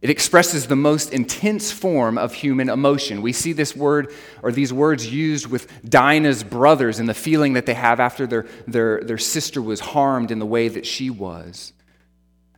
It 0.00 0.08
expresses 0.08 0.66
the 0.66 0.76
most 0.76 1.12
intense 1.12 1.70
form 1.70 2.16
of 2.16 2.32
human 2.32 2.70
emotion. 2.70 3.20
We 3.20 3.34
see 3.34 3.52
this 3.52 3.76
word 3.76 4.14
or 4.42 4.50
these 4.50 4.72
words 4.72 5.12
used 5.12 5.46
with 5.46 5.68
Dinah's 5.86 6.42
brothers 6.42 7.00
and 7.00 7.08
the 7.08 7.14
feeling 7.14 7.52
that 7.52 7.66
they 7.66 7.74
have 7.74 8.00
after 8.00 8.26
their, 8.26 8.46
their, 8.66 9.02
their 9.02 9.18
sister 9.18 9.60
was 9.60 9.80
harmed 9.80 10.30
in 10.30 10.38
the 10.38 10.46
way 10.46 10.68
that 10.68 10.86
she 10.86 11.10
was. 11.10 11.74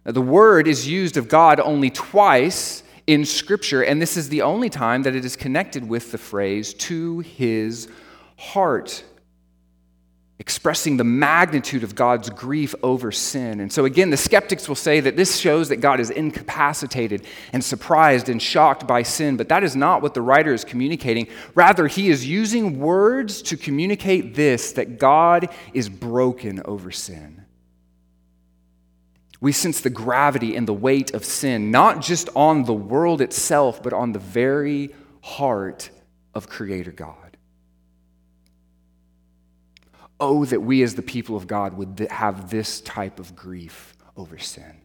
The 0.04 0.22
word 0.22 0.66
is 0.66 0.88
used 0.88 1.16
of 1.16 1.28
God 1.28 1.60
only 1.60 1.90
twice 1.90 2.82
in 3.06 3.24
Scripture, 3.24 3.82
and 3.82 4.00
this 4.00 4.16
is 4.16 4.28
the 4.28 4.42
only 4.42 4.70
time 4.70 5.02
that 5.02 5.14
it 5.14 5.24
is 5.24 5.36
connected 5.36 5.88
with 5.88 6.12
the 6.12 6.18
phrase 6.18 6.74
to 6.74 7.20
his 7.20 7.88
heart 8.36 9.02
expressing 10.38 10.96
the 10.96 11.04
magnitude 11.04 11.82
of 11.82 11.96
God's 11.96 12.30
grief 12.30 12.74
over 12.82 13.10
sin. 13.10 13.58
And 13.60 13.72
so, 13.72 13.84
again, 13.84 14.10
the 14.10 14.16
skeptics 14.16 14.68
will 14.68 14.76
say 14.76 15.00
that 15.00 15.16
this 15.16 15.36
shows 15.38 15.68
that 15.70 15.78
God 15.78 15.98
is 15.98 16.10
incapacitated 16.10 17.26
and 17.52 17.62
surprised 17.62 18.28
and 18.28 18.40
shocked 18.40 18.86
by 18.86 19.02
sin, 19.02 19.36
but 19.36 19.48
that 19.48 19.64
is 19.64 19.74
not 19.74 20.00
what 20.00 20.14
the 20.14 20.22
writer 20.22 20.54
is 20.54 20.64
communicating. 20.64 21.26
Rather, 21.54 21.88
he 21.88 22.08
is 22.08 22.26
using 22.26 22.78
words 22.78 23.42
to 23.42 23.56
communicate 23.56 24.36
this 24.36 24.72
that 24.72 24.98
God 24.98 25.48
is 25.74 25.88
broken 25.88 26.62
over 26.64 26.92
sin. 26.92 27.44
We 29.40 29.52
sense 29.52 29.80
the 29.80 29.90
gravity 29.90 30.56
and 30.56 30.66
the 30.66 30.74
weight 30.74 31.14
of 31.14 31.24
sin, 31.24 31.70
not 31.70 32.00
just 32.00 32.28
on 32.34 32.64
the 32.64 32.74
world 32.74 33.20
itself, 33.20 33.82
but 33.82 33.92
on 33.92 34.12
the 34.12 34.18
very 34.18 34.90
heart 35.22 35.90
of 36.34 36.48
Creator 36.48 36.92
God. 36.92 37.36
Oh, 40.20 40.44
that 40.44 40.60
we 40.60 40.82
as 40.82 40.96
the 40.96 41.02
people 41.02 41.36
of 41.36 41.46
God 41.46 41.74
would 41.74 42.08
have 42.10 42.50
this 42.50 42.80
type 42.80 43.20
of 43.20 43.36
grief 43.36 43.94
over 44.16 44.38
sin. 44.38 44.80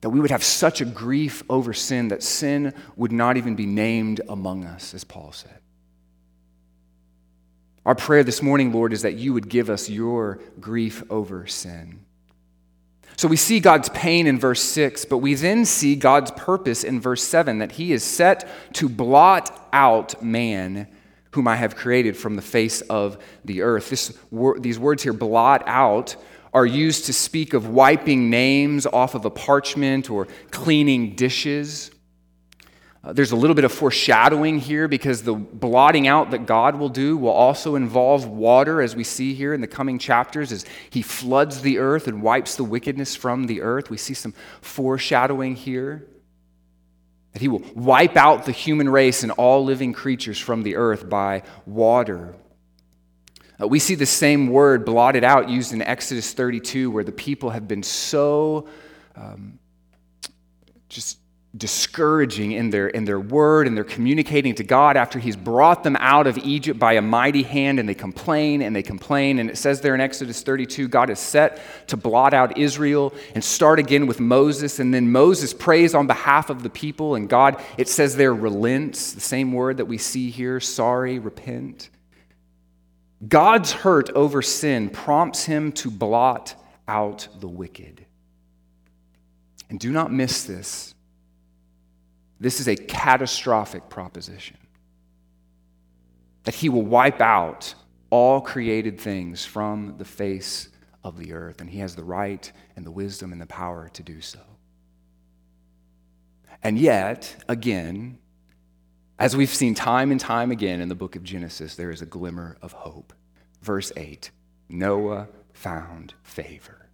That 0.00 0.10
we 0.10 0.18
would 0.18 0.32
have 0.32 0.42
such 0.42 0.80
a 0.80 0.84
grief 0.84 1.44
over 1.48 1.72
sin 1.72 2.08
that 2.08 2.24
sin 2.24 2.74
would 2.96 3.12
not 3.12 3.36
even 3.36 3.54
be 3.54 3.66
named 3.66 4.20
among 4.28 4.64
us, 4.64 4.94
as 4.94 5.04
Paul 5.04 5.30
said. 5.30 5.61
Our 7.84 7.94
prayer 7.94 8.22
this 8.22 8.42
morning, 8.42 8.72
Lord, 8.72 8.92
is 8.92 9.02
that 9.02 9.14
you 9.14 9.32
would 9.32 9.48
give 9.48 9.68
us 9.68 9.90
your 9.90 10.38
grief 10.60 11.02
over 11.10 11.46
sin. 11.46 12.04
So 13.16 13.28
we 13.28 13.36
see 13.36 13.60
God's 13.60 13.88
pain 13.90 14.26
in 14.26 14.38
verse 14.38 14.62
6, 14.62 15.04
but 15.04 15.18
we 15.18 15.34
then 15.34 15.64
see 15.64 15.96
God's 15.96 16.30
purpose 16.32 16.82
in 16.84 17.00
verse 17.00 17.22
7 17.22 17.58
that 17.58 17.72
he 17.72 17.92
is 17.92 18.02
set 18.02 18.48
to 18.74 18.88
blot 18.88 19.68
out 19.72 20.22
man 20.22 20.88
whom 21.32 21.48
I 21.48 21.56
have 21.56 21.76
created 21.76 22.16
from 22.16 22.36
the 22.36 22.42
face 22.42 22.80
of 22.82 23.22
the 23.44 23.62
earth. 23.62 23.90
This, 23.90 24.18
these 24.58 24.78
words 24.78 25.02
here, 25.02 25.12
blot 25.12 25.62
out, 25.66 26.16
are 26.52 26.66
used 26.66 27.06
to 27.06 27.12
speak 27.12 27.54
of 27.54 27.68
wiping 27.68 28.28
names 28.28 28.86
off 28.86 29.14
of 29.14 29.24
a 29.24 29.30
parchment 29.30 30.10
or 30.10 30.26
cleaning 30.50 31.14
dishes. 31.14 31.91
Uh, 33.04 33.12
there's 33.12 33.32
a 33.32 33.36
little 33.36 33.54
bit 33.54 33.64
of 33.64 33.72
foreshadowing 33.72 34.60
here 34.60 34.86
because 34.86 35.22
the 35.22 35.34
blotting 35.34 36.06
out 36.06 36.30
that 36.30 36.46
God 36.46 36.76
will 36.76 36.88
do 36.88 37.16
will 37.16 37.30
also 37.30 37.74
involve 37.74 38.26
water, 38.26 38.80
as 38.80 38.94
we 38.94 39.02
see 39.02 39.34
here 39.34 39.52
in 39.52 39.60
the 39.60 39.66
coming 39.66 39.98
chapters, 39.98 40.52
as 40.52 40.64
He 40.90 41.02
floods 41.02 41.62
the 41.62 41.78
earth 41.78 42.06
and 42.06 42.22
wipes 42.22 42.54
the 42.54 42.64
wickedness 42.64 43.16
from 43.16 43.46
the 43.46 43.62
earth. 43.62 43.90
We 43.90 43.96
see 43.96 44.14
some 44.14 44.34
foreshadowing 44.60 45.56
here 45.56 46.06
that 47.32 47.40
he 47.40 47.48
will 47.48 47.62
wipe 47.74 48.16
out 48.16 48.44
the 48.44 48.52
human 48.52 48.88
race 48.88 49.22
and 49.22 49.32
all 49.32 49.64
living 49.64 49.92
creatures 49.92 50.38
from 50.38 50.62
the 50.62 50.76
earth 50.76 51.08
by 51.08 51.42
water. 51.66 52.34
Uh, 53.60 53.66
we 53.66 53.78
see 53.78 53.94
the 53.94 54.06
same 54.06 54.48
word 54.48 54.84
blotted 54.84 55.24
out 55.24 55.48
used 55.48 55.72
in 55.72 55.82
Exodus 55.82 56.32
32, 56.32 56.90
where 56.90 57.04
the 57.04 57.12
people 57.12 57.50
have 57.50 57.66
been 57.66 57.82
so 57.82 58.68
um, 59.16 59.58
just 60.88 61.18
discouraging 61.54 62.52
in 62.52 62.70
their, 62.70 62.88
in 62.88 63.04
their 63.04 63.20
word 63.20 63.66
and 63.66 63.76
they're 63.76 63.84
communicating 63.84 64.54
to 64.54 64.64
God 64.64 64.96
after 64.96 65.18
He's 65.18 65.36
brought 65.36 65.84
them 65.84 65.96
out 65.96 66.26
of 66.26 66.38
Egypt 66.38 66.78
by 66.78 66.94
a 66.94 67.02
mighty 67.02 67.42
hand, 67.42 67.78
and 67.78 67.88
they 67.88 67.94
complain 67.94 68.62
and 68.62 68.74
they 68.74 68.82
complain. 68.82 69.38
And 69.38 69.50
it 69.50 69.58
says 69.58 69.80
there 69.80 69.94
in 69.94 70.00
Exodus 70.00 70.42
32 70.42 70.88
God 70.88 71.10
is 71.10 71.18
set 71.18 71.60
to 71.88 71.96
blot 71.96 72.32
out 72.32 72.56
Israel 72.56 73.12
and 73.34 73.44
start 73.44 73.78
again 73.78 74.06
with 74.06 74.18
Moses. 74.18 74.78
And 74.78 74.94
then 74.94 75.12
Moses 75.12 75.52
prays 75.52 75.94
on 75.94 76.06
behalf 76.06 76.48
of 76.48 76.62
the 76.62 76.70
people, 76.70 77.16
and 77.16 77.28
God, 77.28 77.62
it 77.76 77.88
says 77.88 78.16
there, 78.16 78.34
relents, 78.34 79.12
the 79.12 79.20
same 79.20 79.52
word 79.52 79.76
that 79.76 79.86
we 79.86 79.98
see 79.98 80.30
here 80.30 80.58
sorry, 80.58 81.18
repent. 81.18 81.90
God's 83.28 83.72
hurt 83.72 84.10
over 84.10 84.42
sin 84.42 84.88
prompts 84.88 85.44
him 85.44 85.70
to 85.72 85.90
blot 85.90 86.54
out 86.88 87.28
the 87.38 87.48
wicked. 87.48 88.04
And 89.70 89.78
do 89.78 89.92
not 89.92 90.12
miss 90.12 90.44
this. 90.44 90.94
This 92.42 92.58
is 92.58 92.66
a 92.66 92.74
catastrophic 92.74 93.88
proposition. 93.88 94.56
That 96.42 96.56
he 96.56 96.68
will 96.68 96.82
wipe 96.82 97.20
out 97.20 97.72
all 98.10 98.40
created 98.40 99.00
things 99.00 99.44
from 99.44 99.94
the 99.96 100.04
face 100.04 100.68
of 101.04 101.20
the 101.20 101.34
earth, 101.34 101.60
and 101.60 101.70
he 101.70 101.78
has 101.78 101.94
the 101.94 102.02
right 102.02 102.50
and 102.74 102.84
the 102.84 102.90
wisdom 102.90 103.30
and 103.30 103.40
the 103.40 103.46
power 103.46 103.88
to 103.90 104.02
do 104.02 104.20
so. 104.20 104.40
And 106.64 106.80
yet, 106.80 107.44
again, 107.48 108.18
as 109.20 109.36
we've 109.36 109.48
seen 109.48 109.76
time 109.76 110.10
and 110.10 110.18
time 110.18 110.50
again 110.50 110.80
in 110.80 110.88
the 110.88 110.96
book 110.96 111.14
of 111.14 111.22
Genesis, 111.22 111.76
there 111.76 111.92
is 111.92 112.02
a 112.02 112.06
glimmer 112.06 112.56
of 112.60 112.72
hope. 112.72 113.12
Verse 113.60 113.92
8 113.96 114.32
Noah 114.68 115.28
found 115.52 116.14
favor 116.24 116.88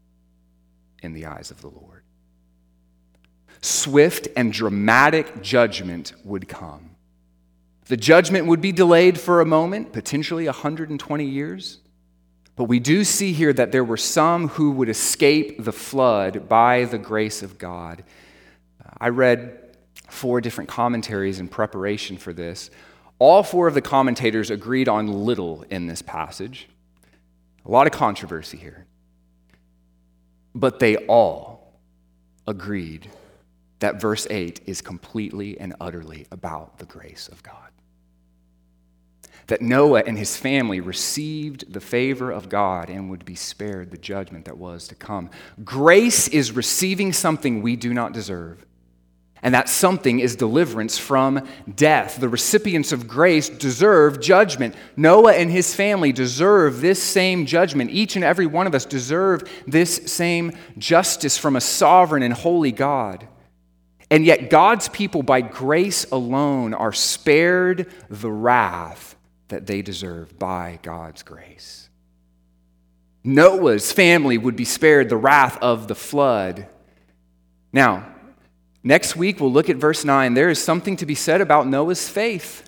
in 1.03 1.15
the 1.15 1.25
eyes 1.25 1.51
of 1.51 1.63
the 1.63 1.69
Lord 1.69 1.98
swift 3.61 4.29
and 4.37 4.53
dramatic 4.53 5.43
judgment 5.43 6.13
would 6.25 6.49
come. 6.49 6.91
The 7.87 7.97
judgment 7.97 8.47
would 8.47 8.61
be 8.61 8.73
delayed 8.73 9.19
for 9.19 9.41
a 9.41 9.47
moment, 9.47 9.93
potentially 9.93 10.45
120 10.45 11.25
years. 11.25 11.81
But 12.55 12.65
we 12.65 12.81
do 12.81 13.05
see 13.05 13.33
here 13.33 13.53
that 13.53 13.73
there 13.73 13.85
were 13.85 13.97
some 13.97 14.49
who 14.49 14.73
would 14.73 14.89
escape 14.89 15.63
the 15.63 15.73
flood 15.73 16.49
by 16.49 16.85
the 16.85 16.99
grace 16.99 17.43
of 17.43 17.57
God. 17.57 18.05
Uh, 18.85 18.91
I 19.01 19.09
read 19.09 19.59
four 20.09 20.41
different 20.41 20.69
commentaries 20.69 21.41
in 21.41 21.49
preparation 21.49 22.19
for 22.19 22.33
this. 22.33 22.71
All 23.19 23.43
four 23.43 23.69
of 23.69 23.75
the 23.75 23.81
commentators 23.81 24.51
agreed 24.51 24.89
on 24.89 25.07
little 25.07 25.65
in 25.71 25.87
this 25.87 26.03
passage. 26.03 26.69
A 27.65 27.71
lot 27.71 27.87
of 27.87 27.93
controversy 27.93 28.57
here. 28.59 28.87
But 30.55 30.79
they 30.79 30.97
all 31.07 31.73
agreed 32.47 33.11
that 33.81 34.01
verse 34.01 34.27
8 34.29 34.61
is 34.67 34.81
completely 34.81 35.59
and 35.59 35.75
utterly 35.81 36.27
about 36.31 36.79
the 36.79 36.87
grace 36.87 37.29
of 37.29 37.43
God. 37.43 37.55
That 39.47 39.63
Noah 39.63 40.03
and 40.07 40.19
his 40.19 40.37
family 40.37 40.81
received 40.81 41.73
the 41.73 41.81
favor 41.81 42.31
of 42.31 42.49
God 42.49 42.91
and 42.91 43.09
would 43.09 43.25
be 43.25 43.35
spared 43.35 43.91
the 43.91 43.97
judgment 43.97 44.45
that 44.45 44.59
was 44.59 44.89
to 44.89 44.95
come. 44.95 45.31
Grace 45.65 46.29
is 46.29 46.53
receiving 46.53 47.13
something 47.13 47.63
we 47.63 47.77
do 47.77 47.95
not 47.95 48.13
deserve. 48.13 48.67
And 49.41 49.55
that 49.55 49.69
something 49.69 50.19
is 50.19 50.35
deliverance 50.35 50.99
from 50.99 51.47
death. 51.77 52.19
The 52.21 52.29
recipients 52.29 52.91
of 52.91 53.07
grace 53.07 53.49
deserve 53.49 54.21
judgment. 54.21 54.75
Noah 54.97 55.35
and 55.35 55.51
his 55.51 55.75
family 55.75 56.13
deserve 56.13 56.81
this 56.81 57.01
same 57.01 57.47
judgment. 57.47 57.91
Each 57.91 58.17
and 58.17 58.25
every 58.25 58.47
one 58.47 58.67
of 58.67 58.75
us 58.75 58.85
deserve 58.85 59.49
this 59.67 60.13
same 60.13 60.53
justice 60.77 61.39
from 61.39 61.55
a 61.55 61.61
sovereign 61.61 62.25
and 62.25 62.35
holy 62.35 62.73
God. 62.73 63.29
And 64.11 64.25
yet, 64.25 64.51
God's 64.51 64.89
people, 64.89 65.23
by 65.23 65.43
grace 65.43 66.11
alone, 66.11 66.73
are 66.73 66.93
spared 66.93 67.93
the 68.09 68.31
wrath 68.31 69.17
that 69.49 69.67
they 69.67 69.83
deserve 69.83 70.39
by 70.39 70.79
God's 70.83 71.23
grace. 71.23 71.89
Noah's 73.25 73.93
family 73.93 74.39
would 74.39 74.57
be 74.57 74.65
spared 74.65 75.09
the 75.09 75.17
wrath 75.17 75.59
of 75.61 75.89
the 75.89 75.95
flood. 75.95 76.67
Now, 77.73 78.15
next 78.83 79.17
week 79.17 79.41
we'll 79.41 79.53
look 79.53 79.69
at 79.69 79.77
verse 79.77 80.05
9. 80.05 80.35
There 80.35 80.49
is 80.49 80.63
something 80.63 80.97
to 80.97 81.07
be 81.07 81.15
said 81.15 81.41
about 81.41 81.67
Noah's 81.67 82.09
faith 82.09 82.68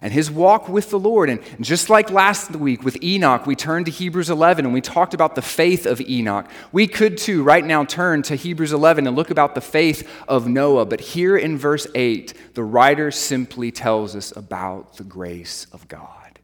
and 0.00 0.12
his 0.12 0.30
walk 0.30 0.68
with 0.68 0.90
the 0.90 0.98
Lord. 0.98 1.30
And 1.30 1.40
just 1.60 1.90
like 1.90 2.10
last 2.10 2.50
week 2.52 2.82
with 2.82 3.02
Enoch, 3.02 3.46
we 3.46 3.56
turned 3.56 3.86
to 3.86 3.92
Hebrews 3.92 4.30
11 4.30 4.64
and 4.64 4.74
we 4.74 4.80
talked 4.80 5.14
about 5.14 5.34
the 5.34 5.42
faith 5.42 5.86
of 5.86 6.00
Enoch. 6.00 6.46
We 6.72 6.86
could 6.86 7.18
too, 7.18 7.42
right 7.42 7.64
now, 7.64 7.84
turn 7.84 8.22
to 8.22 8.36
Hebrews 8.36 8.72
11 8.72 9.06
and 9.06 9.16
look 9.16 9.30
about 9.30 9.54
the 9.54 9.60
faith 9.60 10.08
of 10.28 10.46
Noah. 10.46 10.86
But 10.86 11.00
here 11.00 11.36
in 11.36 11.58
verse 11.58 11.86
8, 11.94 12.54
the 12.54 12.64
writer 12.64 13.10
simply 13.10 13.70
tells 13.70 14.14
us 14.14 14.36
about 14.36 14.96
the 14.96 15.04
grace 15.04 15.66
of 15.72 15.88
God. 15.88 16.38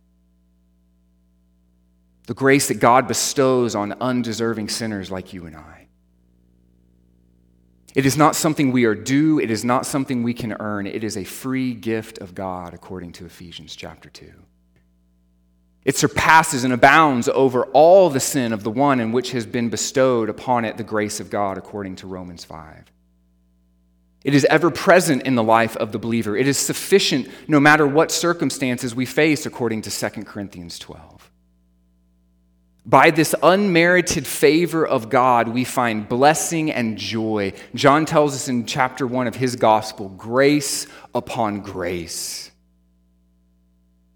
The 2.27 2.35
grace 2.35 2.69
that 2.69 2.81
God 2.81 3.07
bestows 3.07 3.75
on 3.75 3.93
undeserving 4.01 4.71
sinners 4.71 5.11
like 5.11 5.33
you 5.33 5.47
and 5.47 5.57
I. 5.57 5.84
It 7.95 8.05
is 8.05 8.17
not 8.17 8.35
something 8.35 8.73
we 8.73 8.85
are 8.85 8.95
due, 8.95 9.39
it 9.39 9.51
is 9.51 9.65
not 9.65 9.87
something 9.87 10.23
we 10.23 10.35
can 10.35 10.57
earn. 10.59 10.87
It 10.87 11.05
is 11.05 11.17
a 11.17 11.25
free 11.25 11.75
gift 11.75 12.19
of 12.19 12.35
God, 12.35 12.75
according 12.75 13.13
to 13.13 13.27
Ephesians 13.27 13.77
chapter 13.77 14.11
2. 14.11 14.33
It 15.85 15.97
surpasses 15.97 16.65
and 16.65 16.73
abounds 16.73 17.29
over 17.29 17.67
all 17.67 18.11
the 18.11 18.19
sin 18.19 18.53
of 18.53 18.65
the 18.65 18.71
one 18.71 19.01
in 19.01 19.13
which 19.13 19.33
has 19.33 19.47
been 19.47 19.69
bestowed 19.69 20.29
upon 20.29 20.65
it 20.65 20.77
the 20.77 20.83
grace 20.83 21.21
of 21.21 21.31
God, 21.31 21.57
according 21.57 21.97
to 21.97 22.07
Romans 22.07 22.45
5. 22.45 22.91
It 24.25 24.35
is 24.35 24.47
ever 24.47 24.71
present 24.71 25.23
in 25.23 25.35
the 25.35 25.43
life 25.43 25.77
of 25.77 25.93
the 25.93 25.99
believer. 25.99 26.37
It 26.37 26.49
is 26.49 26.57
sufficient 26.57 27.29
no 27.47 27.61
matter 27.61 27.87
what 27.87 28.11
circumstances 28.11 28.95
we 28.95 29.05
face, 29.05 29.45
according 29.45 29.83
to 29.83 29.91
2 29.91 30.25
Corinthians 30.25 30.79
12. 30.79 31.31
By 32.87 33.11
this 33.11 33.35
unmerited 33.43 34.27
favor 34.27 34.87
of 34.87 35.09
God, 35.09 35.49
we 35.49 35.65
find 35.65 36.07
blessing 36.07 36.71
and 36.71 36.99
joy. 36.99 37.55
John 37.75 38.05
tells 38.05 38.35
us 38.35 38.49
in 38.49 38.67
chapter 38.67 39.07
1 39.07 39.27
of 39.27 39.37
his 39.37 39.57
gospel 39.57 40.11
grace 40.11 40.87
upon 41.15 41.61
grace. 41.61 42.51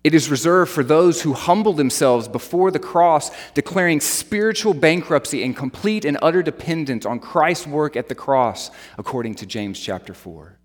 It 0.04 0.14
is 0.14 0.30
reserved 0.30 0.70
for 0.70 0.84
those 0.84 1.22
who 1.22 1.32
humble 1.32 1.72
themselves 1.72 2.28
before 2.28 2.70
the 2.70 2.78
cross, 2.78 3.30
declaring 3.54 4.00
spiritual 4.00 4.74
bankruptcy 4.74 5.42
and 5.42 5.56
complete 5.56 6.04
and 6.04 6.18
utter 6.20 6.42
dependence 6.42 7.06
on 7.06 7.20
Christ's 7.20 7.66
work 7.66 7.96
at 7.96 8.08
the 8.08 8.14
cross, 8.14 8.70
according 8.98 9.36
to 9.36 9.46
James 9.46 9.80
chapter 9.80 10.12
4. 10.12 10.57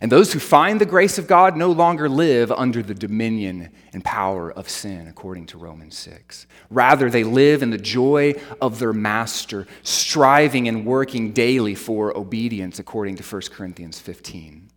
And 0.00 0.10
those 0.10 0.32
who 0.32 0.38
find 0.38 0.80
the 0.80 0.86
grace 0.86 1.18
of 1.18 1.26
God 1.26 1.56
no 1.56 1.70
longer 1.70 2.08
live 2.08 2.50
under 2.50 2.82
the 2.82 2.94
dominion 2.94 3.70
and 3.92 4.02
power 4.02 4.50
of 4.50 4.68
sin, 4.68 5.06
according 5.06 5.46
to 5.46 5.58
Romans 5.58 5.96
6. 5.98 6.46
Rather, 6.70 7.10
they 7.10 7.22
live 7.22 7.62
in 7.62 7.68
the 7.68 7.76
joy 7.76 8.34
of 8.62 8.78
their 8.78 8.94
master, 8.94 9.66
striving 9.82 10.68
and 10.68 10.86
working 10.86 11.32
daily 11.32 11.74
for 11.74 12.16
obedience, 12.16 12.78
according 12.78 13.16
to 13.16 13.22
1 13.22 13.42
Corinthians 13.52 14.00
15. 14.00 14.70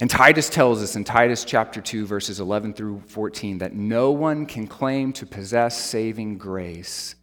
And 0.00 0.10
Titus 0.10 0.48
tells 0.48 0.82
us 0.82 0.96
in 0.96 1.04
Titus 1.04 1.44
chapter 1.44 1.80
2, 1.80 2.04
verses 2.06 2.40
11 2.40 2.74
through 2.74 3.02
14, 3.06 3.58
that 3.58 3.74
no 3.74 4.10
one 4.10 4.46
can 4.46 4.66
claim 4.66 5.12
to 5.14 5.26
possess 5.26 5.80
saving 5.80 6.38
grace 6.38 7.14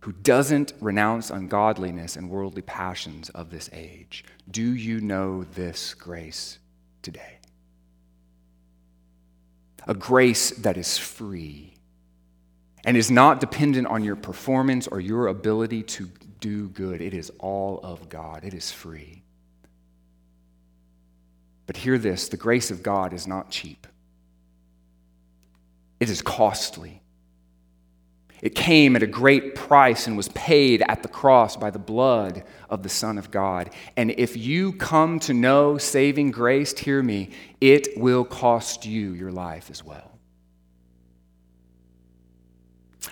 who 0.00 0.12
doesn't 0.12 0.72
renounce 0.80 1.30
ungodliness 1.30 2.16
and 2.16 2.30
worldly 2.30 2.62
passions 2.62 3.28
of 3.30 3.50
this 3.50 3.68
age. 3.72 4.24
Do 4.50 4.74
you 4.74 5.00
know 5.00 5.44
this 5.44 5.94
grace 5.94 6.58
today? 7.02 7.38
A 9.86 9.94
grace 9.94 10.50
that 10.50 10.76
is 10.76 10.96
free 10.96 11.74
and 12.84 12.96
is 12.96 13.10
not 13.10 13.40
dependent 13.40 13.86
on 13.88 14.02
your 14.02 14.16
performance 14.16 14.86
or 14.86 15.00
your 15.00 15.26
ability 15.26 15.82
to 15.82 16.10
do 16.40 16.68
good. 16.68 17.02
It 17.02 17.12
is 17.12 17.30
all 17.38 17.80
of 17.82 18.08
God, 18.08 18.44
it 18.44 18.54
is 18.54 18.72
free. 18.72 19.22
But 21.66 21.76
hear 21.76 21.98
this 21.98 22.28
the 22.28 22.36
grace 22.36 22.70
of 22.70 22.82
God 22.82 23.12
is 23.12 23.26
not 23.26 23.50
cheap, 23.50 23.86
it 25.98 26.08
is 26.08 26.22
costly. 26.22 26.99
It 28.42 28.54
came 28.54 28.96
at 28.96 29.02
a 29.02 29.06
great 29.06 29.54
price 29.54 30.06
and 30.06 30.16
was 30.16 30.28
paid 30.28 30.82
at 30.88 31.02
the 31.02 31.08
cross 31.08 31.56
by 31.56 31.70
the 31.70 31.78
blood 31.78 32.44
of 32.70 32.82
the 32.82 32.88
Son 32.88 33.18
of 33.18 33.30
God. 33.30 33.70
And 33.96 34.12
if 34.12 34.36
you 34.36 34.72
come 34.72 35.18
to 35.20 35.34
know 35.34 35.76
saving 35.76 36.30
grace, 36.30 36.76
hear 36.78 37.02
me, 37.02 37.30
it 37.60 37.88
will 37.98 38.24
cost 38.24 38.86
you 38.86 39.12
your 39.12 39.30
life 39.30 39.70
as 39.70 39.84
well. 39.84 40.18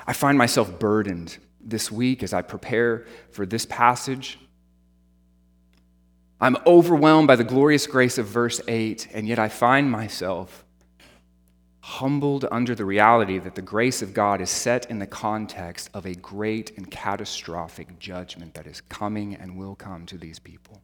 I 0.07 0.12
find 0.12 0.38
myself 0.38 0.79
burdened 0.79 1.37
this 1.61 1.93
week 1.93 2.23
as 2.23 2.33
I 2.33 2.43
prepare 2.43 3.07
for 3.31 3.45
this 3.45 3.67
passage. 3.67 4.38
I'm 6.41 6.57
overwhelmed 6.67 7.27
by 7.27 7.37
the 7.37 7.45
glorious 7.45 7.87
grace 7.87 8.17
of 8.17 8.27
verse 8.27 8.61
8, 8.69 9.09
and 9.12 9.27
yet 9.27 9.38
I 9.38 9.49
find 9.49 9.91
myself 9.91 10.64
humbled 11.88 12.44
under 12.53 12.74
the 12.74 12.85
reality 12.85 13.38
that 13.38 13.55
the 13.55 13.62
grace 13.62 14.03
of 14.03 14.12
God 14.12 14.42
is 14.42 14.51
set 14.51 14.90
in 14.90 14.98
the 14.98 15.07
context 15.07 15.88
of 15.94 16.05
a 16.05 16.14
great 16.14 16.77
and 16.77 16.90
catastrophic 16.90 17.98
judgment 17.98 18.53
that 18.53 18.66
is 18.66 18.83
coming 18.83 19.35
and 19.35 19.57
will 19.57 19.74
come 19.74 20.05
to 20.05 20.18
these 20.18 20.38
people. 20.38 20.83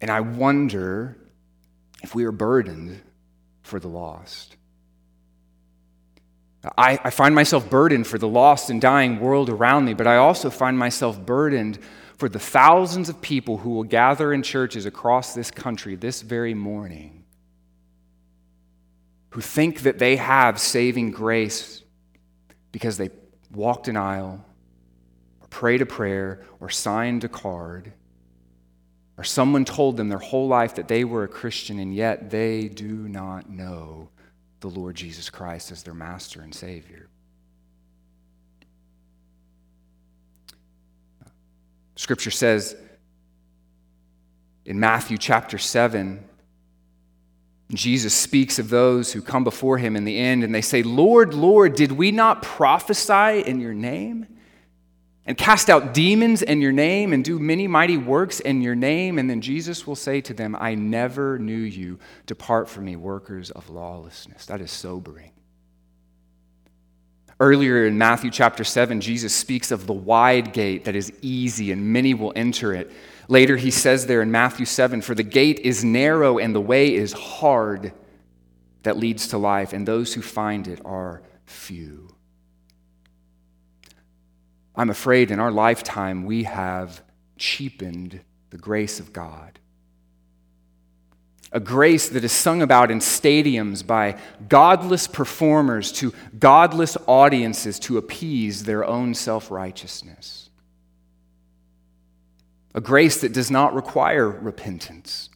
And 0.00 0.10
I 0.10 0.20
wonder 0.20 1.18
if 2.02 2.14
we 2.14 2.24
are 2.24 2.32
burdened 2.32 3.02
for 3.60 3.78
the 3.78 3.88
lost. 3.88 4.56
I, 6.76 6.98
I, 7.04 7.10
find 7.10 7.34
myself 7.34 7.68
burdened 7.68 8.06
for 8.06 8.18
the 8.18 8.28
lost 8.28 8.70
and 8.70 8.80
dying 8.80 9.20
world 9.20 9.50
around 9.50 9.84
me, 9.84 9.94
but 9.94 10.06
I 10.06 10.16
also 10.16 10.50
find 10.50 10.78
myself 10.78 11.24
burdened 11.24 11.78
for 12.16 12.28
the 12.28 12.38
thousands 12.38 13.08
of 13.08 13.20
people 13.20 13.58
who 13.58 13.70
will 13.70 13.84
gather 13.84 14.32
in 14.32 14.42
churches 14.42 14.86
across 14.86 15.34
this 15.34 15.50
country 15.50 15.96
this 15.96 16.22
very 16.22 16.54
morning 16.54 17.24
who 19.30 19.42
think 19.42 19.80
that 19.80 19.98
they 19.98 20.16
have 20.16 20.58
saving 20.58 21.10
grace 21.10 21.82
because 22.72 22.96
they 22.96 23.10
walked 23.52 23.86
an 23.86 23.96
aisle 23.96 24.42
or 25.42 25.48
prayed 25.48 25.82
a 25.82 25.86
prayer 25.86 26.42
or 26.58 26.70
signed 26.70 27.22
a 27.22 27.28
card 27.28 27.92
or 29.18 29.24
someone 29.24 29.64
told 29.64 29.98
them 29.98 30.08
their 30.08 30.18
whole 30.18 30.48
life 30.48 30.76
that 30.76 30.88
they 30.88 31.04
were 31.04 31.24
a 31.24 31.28
Christian 31.28 31.78
and 31.78 31.94
yet 31.94 32.30
they 32.30 32.68
do 32.68 32.86
not 32.86 33.50
know 33.50 34.08
the 34.68 34.78
Lord 34.80 34.96
Jesus 34.96 35.30
Christ 35.30 35.70
as 35.70 35.82
their 35.82 35.94
master 35.94 36.40
and 36.40 36.54
Savior. 36.54 37.08
Scripture 41.94 42.30
says 42.30 42.76
in 44.64 44.78
Matthew 44.80 45.18
chapter 45.18 45.56
7, 45.56 46.22
Jesus 47.72 48.14
speaks 48.14 48.58
of 48.58 48.68
those 48.68 49.12
who 49.12 49.22
come 49.22 49.44
before 49.44 49.78
him 49.78 49.96
in 49.96 50.04
the 50.04 50.18
end 50.18 50.44
and 50.44 50.54
they 50.54 50.62
say, 50.62 50.82
Lord, 50.82 51.34
Lord, 51.34 51.74
did 51.74 51.92
we 51.92 52.12
not 52.12 52.42
prophesy 52.42 53.42
in 53.46 53.60
your 53.60 53.74
name? 53.74 54.26
And 55.26 55.36
cast 55.36 55.68
out 55.68 55.92
demons 55.92 56.42
in 56.42 56.60
your 56.60 56.72
name 56.72 57.12
and 57.12 57.24
do 57.24 57.38
many 57.38 57.66
mighty 57.66 57.96
works 57.96 58.38
in 58.38 58.62
your 58.62 58.76
name? 58.76 59.18
And 59.18 59.28
then 59.28 59.40
Jesus 59.40 59.86
will 59.86 59.96
say 59.96 60.20
to 60.20 60.32
them, 60.32 60.56
I 60.58 60.76
never 60.76 61.38
knew 61.38 61.56
you. 61.56 61.98
Depart 62.26 62.68
from 62.68 62.84
me, 62.84 62.94
workers 62.94 63.50
of 63.50 63.68
lawlessness. 63.68 64.46
That 64.46 64.60
is 64.60 64.70
sobering. 64.70 65.32
Earlier 67.38 67.86
in 67.86 67.98
Matthew 67.98 68.30
chapter 68.30 68.64
7, 68.64 69.00
Jesus 69.00 69.34
speaks 69.34 69.70
of 69.70 69.86
the 69.86 69.92
wide 69.92 70.52
gate 70.52 70.84
that 70.84 70.94
is 70.94 71.12
easy 71.20 71.72
and 71.72 71.92
many 71.92 72.14
will 72.14 72.32
enter 72.34 72.72
it. 72.72 72.90
Later, 73.28 73.56
he 73.56 73.70
says 73.70 74.06
there 74.06 74.22
in 74.22 74.30
Matthew 74.30 74.64
7 74.64 75.02
For 75.02 75.14
the 75.14 75.22
gate 75.22 75.58
is 75.58 75.84
narrow 75.84 76.38
and 76.38 76.54
the 76.54 76.60
way 76.60 76.94
is 76.94 77.12
hard 77.12 77.92
that 78.84 78.96
leads 78.96 79.28
to 79.28 79.38
life, 79.38 79.72
and 79.72 79.86
those 79.86 80.14
who 80.14 80.22
find 80.22 80.68
it 80.68 80.80
are 80.84 81.20
few. 81.44 82.15
I'm 84.76 84.90
afraid 84.90 85.30
in 85.30 85.40
our 85.40 85.50
lifetime 85.50 86.24
we 86.24 86.44
have 86.44 87.02
cheapened 87.38 88.20
the 88.50 88.58
grace 88.58 89.00
of 89.00 89.12
God. 89.12 89.58
a 91.52 91.60
grace 91.60 92.08
that 92.10 92.24
is 92.24 92.32
sung 92.32 92.60
about 92.60 92.90
in 92.90 92.98
stadiums 92.98 93.86
by 93.86 94.18
godless 94.48 95.06
performers 95.06 95.92
to 95.92 96.12
godless 96.38 96.96
audiences 97.06 97.78
to 97.78 97.96
appease 97.96 98.64
their 98.64 98.84
own 98.84 99.14
self 99.14 99.50
righteousness. 99.50 100.50
A 102.74 102.80
grace 102.80 103.20
that 103.22 103.32
does 103.32 103.50
not 103.50 103.74
require 103.74 104.28
repentance. 104.28 105.30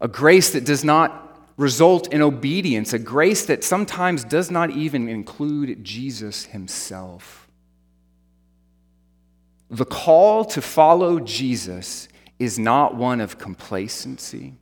A 0.00 0.08
grace 0.08 0.50
that 0.50 0.64
does 0.64 0.84
not 0.84 1.40
result 1.56 2.12
in 2.12 2.20
obedience. 2.20 2.92
A 2.92 2.98
grace 2.98 3.46
that 3.46 3.64
sometimes 3.64 4.22
does 4.24 4.50
not 4.50 4.70
even 4.70 5.08
include 5.08 5.82
Jesus 5.82 6.46
himself. 6.46 7.47
The 9.70 9.84
call 9.84 10.44
to 10.46 10.62
follow 10.62 11.20
Jesus 11.20 12.08
is 12.38 12.58
not 12.58 12.94
one 12.94 13.20
of 13.20 13.38
complacency, 13.38 14.54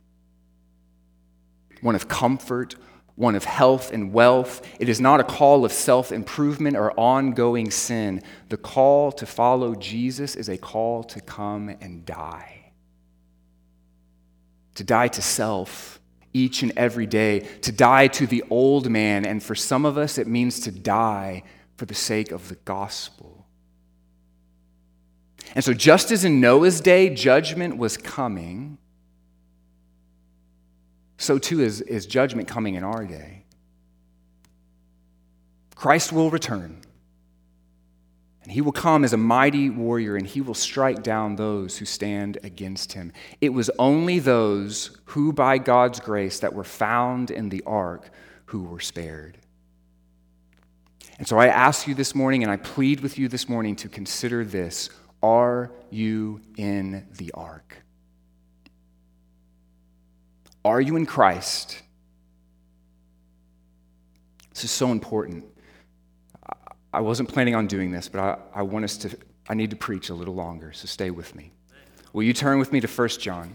one 1.81 1.95
of 1.95 2.07
comfort, 2.07 2.75
one 3.15 3.35
of 3.35 3.45
health 3.45 3.91
and 3.91 4.13
wealth. 4.13 4.61
It 4.79 4.89
is 4.89 5.01
not 5.01 5.19
a 5.19 5.23
call 5.23 5.65
of 5.65 5.71
self 5.71 6.11
improvement 6.11 6.77
or 6.77 6.91
ongoing 6.99 7.71
sin. 7.71 8.21
The 8.49 8.57
call 8.57 9.11
to 9.13 9.25
follow 9.25 9.75
Jesus 9.75 10.35
is 10.35 10.49
a 10.49 10.57
call 10.57 11.03
to 11.05 11.21
come 11.21 11.69
and 11.81 12.05
die. 12.05 12.71
To 14.75 14.83
die 14.83 15.07
to 15.07 15.21
self 15.21 15.99
each 16.33 16.61
and 16.61 16.71
every 16.77 17.07
day, 17.07 17.39
to 17.61 17.71
die 17.71 18.07
to 18.07 18.27
the 18.27 18.43
old 18.51 18.89
man. 18.89 19.25
And 19.25 19.41
for 19.41 19.55
some 19.55 19.85
of 19.85 19.97
us, 19.97 20.19
it 20.19 20.27
means 20.27 20.59
to 20.61 20.71
die 20.71 21.41
for 21.75 21.85
the 21.85 21.95
sake 21.95 22.31
of 22.31 22.49
the 22.49 22.55
gospel. 22.55 23.46
And 25.55 25.63
so, 25.63 25.73
just 25.73 26.11
as 26.11 26.25
in 26.25 26.39
Noah's 26.41 26.81
day, 26.81 27.09
judgment 27.09 27.77
was 27.77 27.97
coming, 27.97 28.77
so 31.17 31.37
too 31.37 31.61
is, 31.61 31.81
is 31.81 32.05
judgment 32.05 32.47
coming 32.47 32.75
in 32.75 32.83
our 32.83 33.05
day. 33.05 33.43
Christ 35.75 36.11
will 36.11 36.29
return, 36.29 36.81
and 38.43 38.51
he 38.51 38.61
will 38.61 38.71
come 38.71 39.03
as 39.03 39.13
a 39.13 39.17
mighty 39.17 39.69
warrior, 39.69 40.15
and 40.15 40.25
he 40.25 40.41
will 40.41 40.53
strike 40.53 41.03
down 41.03 41.35
those 41.35 41.77
who 41.77 41.85
stand 41.85 42.37
against 42.43 42.93
him. 42.93 43.11
It 43.41 43.49
was 43.49 43.69
only 43.77 44.19
those 44.19 44.97
who, 45.05 45.33
by 45.33 45.59
God's 45.59 45.99
grace, 45.99 46.39
that 46.39 46.53
were 46.53 46.63
found 46.63 47.31
in 47.31 47.49
the 47.49 47.63
ark 47.65 48.09
who 48.45 48.63
were 48.63 48.79
spared. 48.79 49.37
And 51.19 51.27
so 51.27 51.37
I 51.37 51.47
ask 51.47 51.87
you 51.87 51.95
this 51.95 52.13
morning, 52.13 52.43
and 52.43 52.51
I 52.51 52.57
plead 52.57 53.01
with 53.01 53.17
you 53.17 53.27
this 53.27 53.49
morning 53.49 53.75
to 53.77 53.89
consider 53.89 54.43
this 54.43 54.89
are 55.21 55.71
you 55.89 56.41
in 56.57 57.07
the 57.17 57.31
ark? 57.33 57.83
Are 60.63 60.81
you 60.81 60.95
in 60.95 61.05
Christ? 61.05 61.81
This 64.53 64.65
is 64.65 64.71
so 64.71 64.91
important. 64.91 65.45
I 66.93 67.01
wasn't 67.01 67.29
planning 67.29 67.55
on 67.55 67.67
doing 67.67 67.91
this, 67.91 68.09
but 68.09 68.19
I, 68.19 68.37
I 68.59 68.61
want 68.63 68.85
us 68.85 68.97
to, 68.97 69.17
I 69.47 69.53
need 69.53 69.69
to 69.69 69.75
preach 69.75 70.09
a 70.09 70.13
little 70.13 70.33
longer, 70.33 70.73
so 70.73 70.87
stay 70.87 71.11
with 71.11 71.35
me. 71.35 71.51
Will 72.11 72.23
you 72.23 72.33
turn 72.33 72.57
with 72.57 72.71
me 72.71 72.79
to 72.79 72.87
1 72.87 73.09
John? 73.09 73.53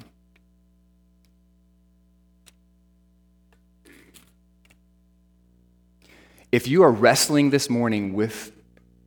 If 6.52 6.68
you 6.68 6.82
are 6.82 6.92
wrestling 6.92 7.50
this 7.50 7.70
morning 7.70 8.12
with 8.12 8.51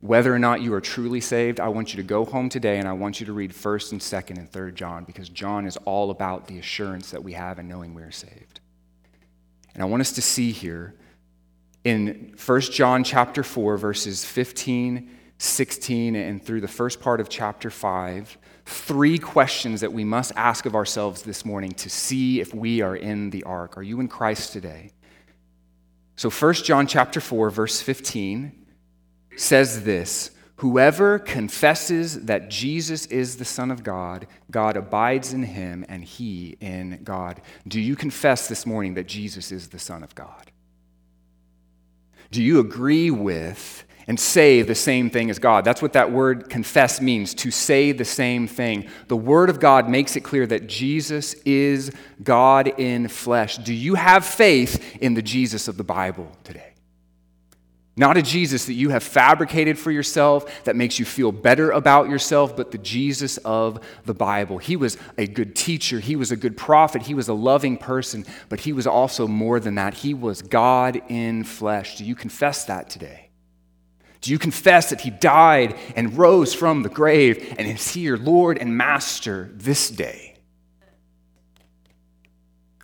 whether 0.06 0.32
or 0.32 0.38
not 0.38 0.60
you 0.60 0.72
are 0.74 0.80
truly 0.80 1.20
saved, 1.20 1.58
I 1.58 1.68
want 1.68 1.92
you 1.92 1.96
to 1.96 2.06
go 2.06 2.24
home 2.24 2.48
today 2.48 2.78
and 2.78 2.86
I 2.86 2.92
want 2.92 3.20
you 3.20 3.26
to 3.26 3.32
read 3.32 3.52
1st 3.52 3.92
and 3.92 4.00
2nd 4.00 4.38
and 4.38 4.50
3rd 4.50 4.74
John 4.74 5.04
because 5.04 5.28
John 5.28 5.66
is 5.66 5.76
all 5.78 6.10
about 6.10 6.46
the 6.46 6.58
assurance 6.58 7.10
that 7.10 7.22
we 7.22 7.32
have 7.32 7.58
in 7.58 7.68
knowing 7.68 7.94
we 7.94 8.02
are 8.02 8.12
saved. 8.12 8.60
And 9.74 9.82
I 9.82 9.86
want 9.86 10.00
us 10.00 10.12
to 10.12 10.22
see 10.22 10.52
here 10.52 10.94
in 11.84 12.34
1 12.44 12.60
John 12.62 13.04
chapter 13.04 13.42
4 13.42 13.76
verses 13.76 14.24
15, 14.24 15.10
16 15.38 16.16
and 16.16 16.42
through 16.42 16.60
the 16.60 16.68
first 16.68 17.00
part 17.00 17.20
of 17.20 17.28
chapter 17.28 17.70
5, 17.70 18.38
three 18.64 19.18
questions 19.18 19.80
that 19.80 19.92
we 19.92 20.04
must 20.04 20.32
ask 20.36 20.66
of 20.66 20.74
ourselves 20.74 21.22
this 21.22 21.44
morning 21.44 21.72
to 21.72 21.90
see 21.90 22.40
if 22.40 22.54
we 22.54 22.80
are 22.80 22.96
in 22.96 23.30
the 23.30 23.42
ark. 23.44 23.76
Are 23.76 23.82
you 23.82 24.00
in 24.00 24.08
Christ 24.08 24.52
today? 24.52 24.92
So 26.16 26.30
1 26.30 26.54
John 26.54 26.86
chapter 26.86 27.20
4 27.20 27.50
verse 27.50 27.80
15 27.80 28.65
says 29.36 29.84
this 29.84 30.30
Whoever 30.56 31.18
confesses 31.18 32.24
that 32.24 32.48
Jesus 32.48 33.06
is 33.06 33.36
the 33.36 33.44
Son 33.44 33.70
of 33.70 33.82
God, 33.82 34.26
God 34.50 34.76
abides 34.76 35.34
in 35.34 35.42
him 35.42 35.84
and 35.88 36.02
he 36.02 36.56
in 36.60 37.00
God. 37.04 37.42
Do 37.68 37.80
you 37.80 37.94
confess 37.94 38.48
this 38.48 38.64
morning 38.64 38.94
that 38.94 39.06
Jesus 39.06 39.52
is 39.52 39.68
the 39.68 39.78
Son 39.78 40.02
of 40.02 40.14
God? 40.14 40.50
Do 42.30 42.42
you 42.42 42.58
agree 42.58 43.10
with 43.10 43.84
and 44.08 44.18
say 44.18 44.62
the 44.62 44.74
same 44.74 45.10
thing 45.10 45.28
as 45.28 45.38
God? 45.38 45.64
That's 45.64 45.82
what 45.82 45.92
that 45.92 46.10
word 46.10 46.48
confess 46.48 47.00
means, 47.02 47.34
to 47.34 47.50
say 47.50 47.92
the 47.92 48.04
same 48.04 48.46
thing. 48.46 48.88
The 49.08 49.16
Word 49.16 49.50
of 49.50 49.60
God 49.60 49.88
makes 49.88 50.16
it 50.16 50.22
clear 50.22 50.46
that 50.46 50.68
Jesus 50.68 51.34
is 51.44 51.92
God 52.22 52.68
in 52.78 53.08
flesh. 53.08 53.58
Do 53.58 53.74
you 53.74 53.94
have 53.94 54.24
faith 54.24 54.96
in 55.02 55.14
the 55.14 55.22
Jesus 55.22 55.68
of 55.68 55.76
the 55.76 55.84
Bible 55.84 56.32
today? 56.44 56.75
Not 57.98 58.18
a 58.18 58.22
Jesus 58.22 58.66
that 58.66 58.74
you 58.74 58.90
have 58.90 59.02
fabricated 59.02 59.78
for 59.78 59.90
yourself 59.90 60.64
that 60.64 60.76
makes 60.76 60.98
you 60.98 61.06
feel 61.06 61.32
better 61.32 61.70
about 61.70 62.10
yourself, 62.10 62.54
but 62.54 62.70
the 62.70 62.78
Jesus 62.78 63.38
of 63.38 63.80
the 64.04 64.12
Bible. 64.12 64.58
He 64.58 64.76
was 64.76 64.98
a 65.16 65.26
good 65.26 65.56
teacher, 65.56 65.98
he 65.98 66.14
was 66.14 66.30
a 66.30 66.36
good 66.36 66.58
prophet, 66.58 67.02
he 67.02 67.14
was 67.14 67.28
a 67.28 67.34
loving 67.34 67.78
person, 67.78 68.26
but 68.50 68.60
he 68.60 68.72
was 68.74 68.86
also 68.86 69.26
more 69.26 69.58
than 69.60 69.76
that. 69.76 69.94
He 69.94 70.12
was 70.12 70.42
God 70.42 71.00
in 71.08 71.42
flesh. 71.44 71.96
Do 71.96 72.04
you 72.04 72.14
confess 72.14 72.66
that 72.66 72.90
today? 72.90 73.30
Do 74.20 74.30
you 74.30 74.38
confess 74.38 74.90
that 74.90 75.00
he 75.00 75.10
died 75.10 75.78
and 75.94 76.18
rose 76.18 76.52
from 76.52 76.82
the 76.82 76.88
grave 76.90 77.54
and 77.58 77.66
is 77.66 77.94
here, 77.94 78.18
Lord 78.18 78.58
and 78.58 78.76
Master, 78.76 79.50
this 79.54 79.88
day? 79.88 80.36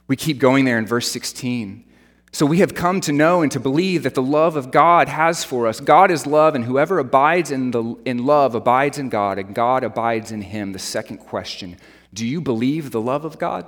We 0.07 0.16
keep 0.16 0.38
going 0.38 0.64
there 0.64 0.79
in 0.79 0.87
verse 0.87 1.11
16. 1.11 1.91
So 2.34 2.46
we 2.46 2.60
have 2.60 2.74
come 2.74 3.02
to 3.02 3.12
know 3.12 3.42
and 3.42 3.52
to 3.52 3.60
believe 3.60 4.04
that 4.04 4.14
the 4.14 4.22
love 4.22 4.56
of 4.56 4.70
God 4.70 5.08
has 5.08 5.44
for 5.44 5.66
us. 5.66 5.80
God 5.80 6.10
is 6.10 6.26
love, 6.26 6.54
and 6.54 6.64
whoever 6.64 6.98
abides 6.98 7.50
in, 7.50 7.72
the, 7.72 7.94
in 8.06 8.24
love 8.24 8.54
abides 8.54 8.96
in 8.96 9.10
God, 9.10 9.38
and 9.38 9.54
God 9.54 9.84
abides 9.84 10.32
in 10.32 10.40
him. 10.40 10.72
The 10.72 10.78
second 10.78 11.18
question 11.18 11.76
Do 12.14 12.26
you 12.26 12.40
believe 12.40 12.90
the 12.90 13.02
love 13.02 13.26
of 13.26 13.38
God? 13.38 13.66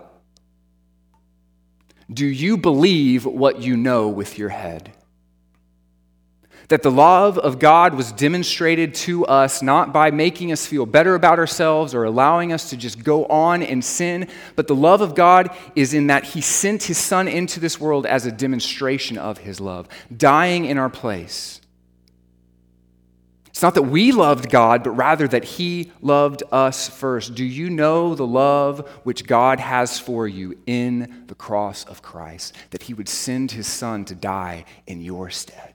Do 2.10 2.26
you 2.26 2.56
believe 2.56 3.26
what 3.26 3.60
you 3.60 3.76
know 3.76 4.08
with 4.08 4.38
your 4.38 4.50
head? 4.50 4.92
That 6.68 6.82
the 6.82 6.90
love 6.90 7.38
of 7.38 7.58
God 7.58 7.94
was 7.94 8.10
demonstrated 8.12 8.94
to 8.94 9.26
us 9.26 9.62
not 9.62 9.92
by 9.92 10.10
making 10.10 10.50
us 10.50 10.66
feel 10.66 10.86
better 10.86 11.14
about 11.14 11.38
ourselves 11.38 11.94
or 11.94 12.04
allowing 12.04 12.52
us 12.52 12.70
to 12.70 12.76
just 12.76 13.04
go 13.04 13.26
on 13.26 13.62
in 13.62 13.82
sin, 13.82 14.28
but 14.56 14.66
the 14.66 14.74
love 14.74 15.00
of 15.02 15.14
God 15.14 15.54
is 15.76 15.92
in 15.92 16.06
that 16.06 16.24
He 16.24 16.40
sent 16.40 16.84
His 16.84 16.96
Son 16.98 17.28
into 17.28 17.60
this 17.60 17.78
world 17.78 18.06
as 18.06 18.24
a 18.24 18.32
demonstration 18.32 19.18
of 19.18 19.38
His 19.38 19.60
love, 19.60 19.88
dying 20.16 20.64
in 20.64 20.78
our 20.78 20.90
place. 20.90 21.60
It's 23.54 23.62
not 23.62 23.74
that 23.74 23.82
we 23.82 24.10
loved 24.10 24.50
God, 24.50 24.82
but 24.82 24.90
rather 24.90 25.28
that 25.28 25.44
He 25.44 25.92
loved 26.00 26.42
us 26.50 26.88
first. 26.88 27.36
Do 27.36 27.44
you 27.44 27.70
know 27.70 28.16
the 28.16 28.26
love 28.26 28.88
which 29.04 29.26
God 29.28 29.60
has 29.60 29.96
for 29.96 30.26
you 30.26 30.58
in 30.66 31.24
the 31.28 31.36
cross 31.36 31.84
of 31.84 32.02
Christ? 32.02 32.56
That 32.70 32.82
He 32.82 32.94
would 32.94 33.08
send 33.08 33.52
His 33.52 33.68
Son 33.68 34.04
to 34.06 34.16
die 34.16 34.64
in 34.88 35.02
your 35.02 35.30
stead? 35.30 35.73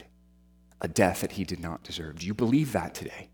A 0.81 0.87
death 0.87 1.21
that 1.21 1.33
he 1.33 1.43
did 1.43 1.59
not 1.59 1.83
deserve. 1.83 2.19
Do 2.19 2.27
you 2.27 2.33
believe 2.33 2.71
that 2.73 2.93
today? 2.93 3.29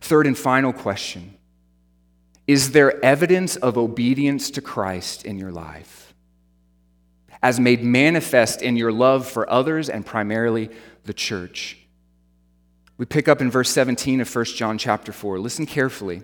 Third 0.00 0.26
and 0.26 0.36
final 0.36 0.72
question 0.72 1.36
Is 2.46 2.72
there 2.72 3.02
evidence 3.04 3.56
of 3.56 3.78
obedience 3.78 4.50
to 4.52 4.60
Christ 4.60 5.24
in 5.24 5.38
your 5.38 5.52
life? 5.52 6.14
As 7.42 7.58
made 7.58 7.82
manifest 7.82 8.62
in 8.62 8.76
your 8.76 8.92
love 8.92 9.26
for 9.26 9.48
others 9.50 9.88
and 9.88 10.06
primarily 10.06 10.70
the 11.04 11.14
church. 11.14 11.78
We 12.98 13.06
pick 13.06 13.26
up 13.26 13.40
in 13.40 13.50
verse 13.50 13.70
17 13.70 14.20
of 14.20 14.32
1 14.32 14.44
John 14.44 14.78
chapter 14.78 15.12
4. 15.12 15.40
Listen 15.40 15.66
carefully 15.66 16.22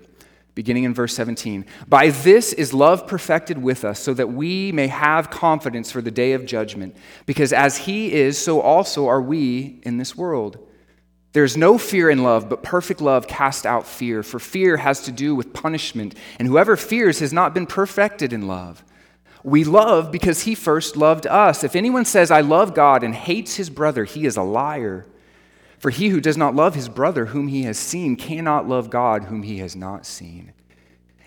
beginning 0.58 0.82
in 0.82 0.92
verse 0.92 1.14
17. 1.14 1.64
By 1.86 2.10
this 2.10 2.52
is 2.52 2.74
love 2.74 3.06
perfected 3.06 3.62
with 3.62 3.84
us, 3.84 4.00
so 4.00 4.12
that 4.14 4.32
we 4.32 4.72
may 4.72 4.88
have 4.88 5.30
confidence 5.30 5.92
for 5.92 6.02
the 6.02 6.10
day 6.10 6.32
of 6.32 6.46
judgment. 6.46 6.96
Because 7.26 7.52
as 7.52 7.76
he 7.76 8.12
is, 8.12 8.36
so 8.36 8.60
also 8.60 9.06
are 9.06 9.22
we 9.22 9.78
in 9.84 9.98
this 9.98 10.16
world. 10.16 10.58
There's 11.32 11.56
no 11.56 11.78
fear 11.78 12.10
in 12.10 12.24
love, 12.24 12.48
but 12.48 12.64
perfect 12.64 13.00
love 13.00 13.28
casts 13.28 13.64
out 13.64 13.86
fear, 13.86 14.24
for 14.24 14.40
fear 14.40 14.78
has 14.78 15.02
to 15.02 15.12
do 15.12 15.36
with 15.36 15.52
punishment, 15.52 16.16
and 16.40 16.48
whoever 16.48 16.76
fears 16.76 17.20
has 17.20 17.32
not 17.32 17.54
been 17.54 17.66
perfected 17.66 18.32
in 18.32 18.48
love. 18.48 18.82
We 19.44 19.62
love 19.62 20.10
because 20.10 20.42
he 20.42 20.56
first 20.56 20.96
loved 20.96 21.24
us. 21.28 21.62
If 21.62 21.76
anyone 21.76 22.04
says, 22.04 22.32
I 22.32 22.40
love 22.40 22.74
God 22.74 23.04
and 23.04 23.14
hates 23.14 23.54
his 23.54 23.70
brother, 23.70 24.02
he 24.02 24.26
is 24.26 24.36
a 24.36 24.42
liar. 24.42 25.06
For 25.78 25.90
he 25.90 26.08
who 26.08 26.20
does 26.20 26.36
not 26.36 26.56
love 26.56 26.74
his 26.74 26.88
brother 26.88 27.26
whom 27.26 27.46
he 27.46 27.62
has 27.62 27.78
seen 27.78 28.16
cannot 28.16 28.68
love 28.68 28.90
God 28.90 29.24
whom 29.24 29.44
he 29.44 29.58
has 29.58 29.76
not 29.76 30.04
seen. 30.04 30.52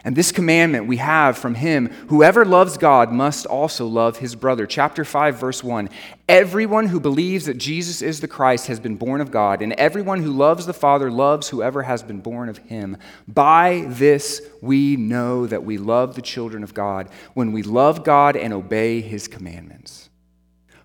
And 0.04 0.16
this 0.16 0.32
commandment 0.32 0.88
we 0.88 0.98
have 0.98 1.38
from 1.38 1.56
him 1.56 1.88
whoever 2.08 2.44
loves 2.44 2.78
God 2.78 3.12
must 3.12 3.46
also 3.46 3.86
love 3.86 4.18
his 4.18 4.36
brother. 4.36 4.66
Chapter 4.66 5.06
5, 5.06 5.36
verse 5.40 5.64
1. 5.64 5.90
Everyone 6.28 6.88
who 6.88 7.00
believes 7.00 7.46
that 7.46 7.58
Jesus 7.58 8.02
is 8.02 8.20
the 8.20 8.28
Christ 8.28 8.68
has 8.68 8.80
been 8.80 8.96
born 8.96 9.22
of 9.22 9.32
God, 9.32 9.62
and 9.62 9.74
everyone 9.74 10.24
who 10.24 10.32
loves 10.32 10.66
the 10.66 10.74
Father 10.74 11.12
loves 11.12 11.50
whoever 11.50 11.84
has 11.84 12.02
been 12.02 12.20
born 12.20 12.50
of 12.50 12.58
him. 12.60 12.98
By 13.28 13.86
this 13.88 14.42
we 14.62 14.96
know 14.96 15.46
that 15.46 15.64
we 15.64 15.78
love 15.78 16.16
the 16.16 16.22
children 16.22 16.64
of 16.64 16.74
God, 16.74 17.10
when 17.34 17.52
we 17.52 17.62
love 17.62 18.04
God 18.04 18.36
and 18.36 18.54
obey 18.54 19.02
his 19.02 19.28
commandments. 19.28 20.10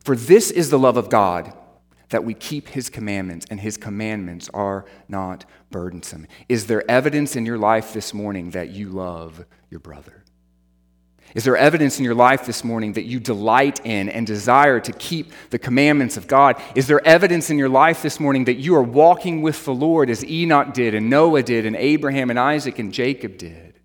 For 0.01 0.15
this 0.15 0.51
is 0.51 0.71
the 0.71 0.79
love 0.79 0.97
of 0.97 1.09
God 1.09 1.53
that 2.11 2.25
we 2.25 2.35
keep 2.35 2.69
his 2.69 2.89
commandments, 2.89 3.47
and 3.51 3.61
his 3.61 3.77
commandments 3.77 4.49
are 4.55 4.85
not 5.09 5.45
burdensome. 5.71 6.27
Is 6.49 6.67
there 6.67 6.89
evidence 6.91 7.37
in 7.37 7.47
your 7.47 7.59
life 7.59 7.93
this 7.93 8.15
morning 8.15 8.51
that 8.51 8.71
you 8.71 8.91
love 8.91 9.45
your 9.71 9.81
brother? 9.81 10.23
Is 11.35 11.45
there 11.45 11.57
evidence 11.57 11.99
in 11.99 12.05
your 12.05 12.15
life 12.15 12.47
this 12.47 12.65
morning 12.65 12.95
that 12.95 13.05
you 13.05 13.21
delight 13.21 13.85
in 13.85 14.09
and 14.09 14.27
desire 14.27 14.81
to 14.81 14.93
keep 14.93 15.33
the 15.51 15.59
commandments 15.59 16.17
of 16.17 16.27
God? 16.27 16.63
Is 16.75 16.87
there 16.87 17.05
evidence 17.07 17.51
in 17.51 17.59
your 17.59 17.69
life 17.69 18.03
this 18.03 18.21
morning 18.21 18.45
that 18.45 18.55
you 18.55 18.75
are 18.77 18.83
walking 18.83 19.43
with 19.43 19.65
the 19.65 19.75
Lord 19.75 20.09
as 20.09 20.25
Enoch 20.25 20.73
did, 20.73 20.95
and 20.95 21.11
Noah 21.11 21.43
did, 21.43 21.67
and 21.67 21.77
Abraham 21.77 22.31
and 22.31 22.39
Isaac 22.39 22.79
and 22.79 22.93
Jacob 22.93 23.37
did? 23.37 23.81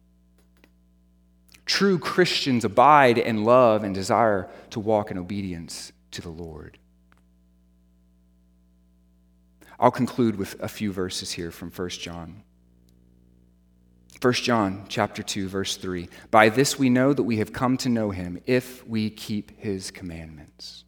True 1.65 1.97
Christians 1.97 2.63
abide 2.63 3.17
and 3.17 3.43
love 3.43 3.83
and 3.83 3.95
desire 3.95 4.49
to 4.69 4.79
walk 4.79 5.09
in 5.09 5.17
obedience 5.17 5.91
to 6.11 6.21
the 6.21 6.29
Lord. 6.29 6.77
I'll 9.81 9.89
conclude 9.89 10.35
with 10.35 10.61
a 10.61 10.67
few 10.67 10.93
verses 10.93 11.31
here 11.31 11.49
from 11.49 11.71
1 11.71 11.89
John. 11.89 12.43
1 14.21 14.33
John 14.33 14.85
chapter 14.87 15.23
2 15.23 15.47
verse 15.47 15.75
3 15.75 16.07
By 16.29 16.49
this 16.49 16.77
we 16.77 16.91
know 16.91 17.11
that 17.11 17.23
we 17.23 17.37
have 17.37 17.51
come 17.51 17.77
to 17.77 17.89
know 17.89 18.11
him 18.11 18.39
if 18.45 18.87
we 18.87 19.09
keep 19.09 19.59
his 19.59 19.89
commandments. 19.89 20.83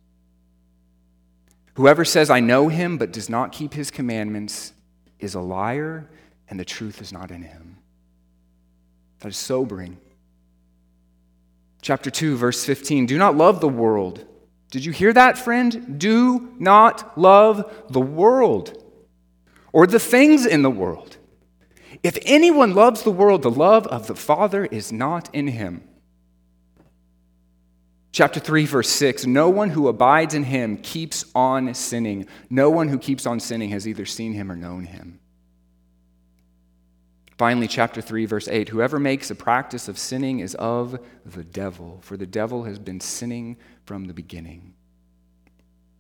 Whoever 1.74 2.06
says 2.06 2.30
I 2.30 2.40
know 2.40 2.68
him 2.68 3.00
but 3.00 3.12
does 3.12 3.32
not 3.32 3.52
keep 3.52 3.74
his 3.74 3.90
commandments 3.90 4.74
is 5.18 5.34
a 5.34 5.42
liar 5.42 6.08
and 6.48 6.60
the 6.60 6.66
truth 6.66 7.02
is 7.02 7.12
not 7.12 7.32
in 7.32 7.42
him. 7.42 7.78
That 9.22 9.30
is 9.30 9.38
sobering. 9.38 9.98
Chapter 11.82 12.12
2 12.12 12.36
verse 12.36 12.64
15 12.64 13.08
Do 13.08 13.18
not 13.18 13.36
love 13.36 13.60
the 13.60 13.68
world. 13.68 14.24
Did 14.70 14.86
you 14.86 14.92
hear 14.92 15.14
that 15.14 15.40
friend? 15.40 16.00
Do 16.00 16.54
not 16.60 17.18
love 17.18 17.86
the 17.90 18.00
world 18.00 18.83
or 19.74 19.88
the 19.88 20.00
things 20.00 20.46
in 20.46 20.62
the 20.62 20.70
world. 20.70 21.18
If 22.02 22.18
anyone 22.24 22.74
loves 22.74 23.04
the 23.04 23.12
world, 23.12 23.42
the 23.42 23.52
love 23.52 23.86
of 23.88 24.08
the 24.08 24.16
Father 24.16 24.66
is 24.66 24.92
not 24.92 25.30
in 25.34 25.48
him. 25.48 25.88
Chapter 28.12 28.40
3, 28.40 28.66
verse 28.66 28.90
6 28.90 29.26
No 29.26 29.50
one 29.50 29.72
who 29.72 29.88
abides 29.88 30.36
in 30.36 30.44
him 30.44 30.78
keeps 30.78 31.26
on 31.34 31.74
sinning. 31.74 32.28
No 32.50 32.70
one 32.70 32.88
who 32.88 33.00
keeps 33.00 33.26
on 33.26 33.40
sinning 33.40 33.70
has 33.70 33.88
either 33.88 34.06
seen 34.06 34.34
him 34.34 34.52
or 34.52 34.56
known 34.56 34.86
him. 34.86 35.20
Finally, 37.40 37.68
chapter 37.68 38.02
3, 38.02 38.26
verse 38.26 38.48
8 38.48 38.70
Whoever 38.70 39.00
makes 39.00 39.32
a 39.32 39.36
practice 39.36 39.88
of 39.88 39.98
sinning 39.98 40.40
is 40.40 40.54
of 40.56 41.00
the 41.26 41.44
devil, 41.44 42.00
for 42.04 42.16
the 42.16 42.28
devil 42.28 42.64
has 42.66 42.78
been 42.78 43.00
sinning 43.00 43.58
from 43.86 44.06
the 44.06 44.14
beginning. 44.14 44.76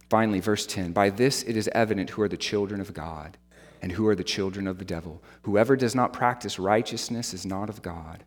Finally, 0.09 0.41
verse 0.41 0.67
10 0.67 0.91
By 0.91 1.09
this 1.09 1.41
it 1.41 1.57
is 1.57 1.67
evident 1.69 2.11
who 2.11 2.21
are 2.21 2.29
the 2.29 2.37
children 2.37 2.79
of 2.79 2.93
God 2.93 3.37
and 3.83 3.91
who 3.91 4.07
are 4.07 4.15
the 4.15 4.23
children 4.23 4.65
of 4.65 4.79
the 4.79 4.85
devil. 4.85 5.21
Whoever 5.41 5.75
does 5.75 5.93
not 5.93 6.13
practice 6.13 6.57
righteousness 6.57 7.33
is 7.33 7.45
not 7.45 7.67
of 7.67 7.81
God, 7.81 8.23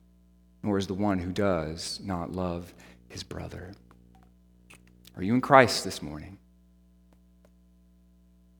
nor 0.63 0.77
is 0.77 0.87
the 0.87 0.93
one 0.93 1.19
who 1.19 1.33
does 1.33 1.99
not 2.05 2.31
love 2.31 2.75
his 3.09 3.23
brother. 3.23 3.73
Are 5.17 5.23
you 5.23 5.33
in 5.33 5.41
Christ 5.41 5.83
this 5.83 6.03
morning? 6.03 6.37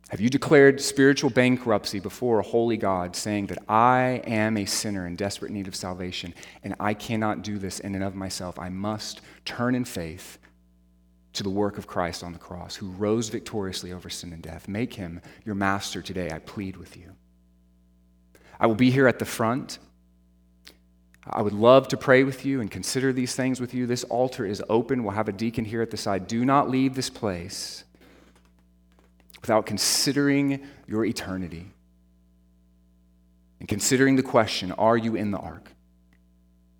Have 0.09 0.23
you 0.23 0.31
declared 0.31 0.81
spiritual 0.81 1.29
bankruptcy 1.29 2.01
before 2.01 2.39
a 2.39 2.43
holy 2.43 2.79
God, 2.79 3.15
saying 3.15 3.49
that 3.49 3.63
I 3.69 4.23
am 4.25 4.57
a 4.57 4.65
sinner 4.65 5.07
in 5.07 5.17
desperate 5.17 5.53
need 5.53 5.69
of 5.69 5.77
salvation, 5.77 6.33
and 6.65 6.75
I 6.81 6.95
cannot 6.95 7.43
do 7.43 7.59
this 7.59 7.79
in 7.79 7.95
and 7.95 8.05
of 8.05 8.15
myself? 8.15 8.59
I 8.59 8.71
must 8.71 9.21
turn 9.45 9.75
in 9.75 9.85
faith 9.85 10.39
to 11.37 11.43
the 11.43 11.51
work 11.51 11.79
of 11.79 11.87
Christ 11.87 12.23
on 12.23 12.33
the 12.33 12.39
cross, 12.39 12.77
who 12.77 12.91
rose 12.91 13.29
victoriously 13.29 13.93
over 13.93 14.11
sin 14.11 14.33
and 14.33 14.43
death. 14.43 14.69
Make 14.69 14.95
him 14.95 15.21
your 15.45 15.55
master 15.55 16.03
today, 16.03 16.31
I 16.31 16.39
plead 16.41 16.77
with 16.77 16.97
you. 16.97 17.15
I 18.59 18.67
will 18.67 18.75
be 18.75 18.91
here 18.91 19.07
at 19.07 19.19
the 19.19 19.25
front. 19.25 19.79
I 21.29 21.43
would 21.43 21.53
love 21.53 21.89
to 21.89 21.97
pray 21.97 22.25
with 22.25 22.45
you 22.45 22.61
and 22.61 22.71
consider 22.71 23.13
these 23.13 23.35
things 23.35 23.61
with 23.61 23.75
you. 23.75 23.87
This 23.87 24.05
altar 24.05 24.47
is 24.47 24.63
open. 24.69 25.03
We'll 25.03 25.15
have 25.15 25.29
a 25.29 25.33
deacon 25.33 25.65
here 25.65 25.83
at 25.83 25.91
the 25.91 25.97
side. 25.97 26.27
Do 26.27 26.45
not 26.45 26.71
leave 26.71 26.95
this 26.95 27.11
place 27.11 27.85
without 29.41 29.67
considering 29.67 30.65
your 30.87 31.05
eternity 31.05 31.67
and 33.61 33.69
considering 33.69 34.17
the 34.17 34.23
question 34.23 34.73
Are 34.73 34.97
you 34.97 35.17
in 35.17 35.31
the 35.31 35.39
ark? 35.39 35.73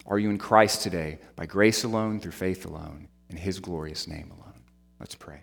Are 0.07 0.19
you 0.19 0.31
in 0.31 0.39
Christ 0.39 0.83
today 0.83 1.19
by 1.35 1.47
grace 1.47 1.83
alone, 1.83 2.21
through 2.21 2.33
faith 2.33 2.65
alone, 2.65 3.09
in 3.29 3.37
his 3.37 3.59
glorious 3.59 4.07
name 4.07 4.31
alone? 4.31 4.36
Let's 4.99 5.15
pray. 5.15 5.43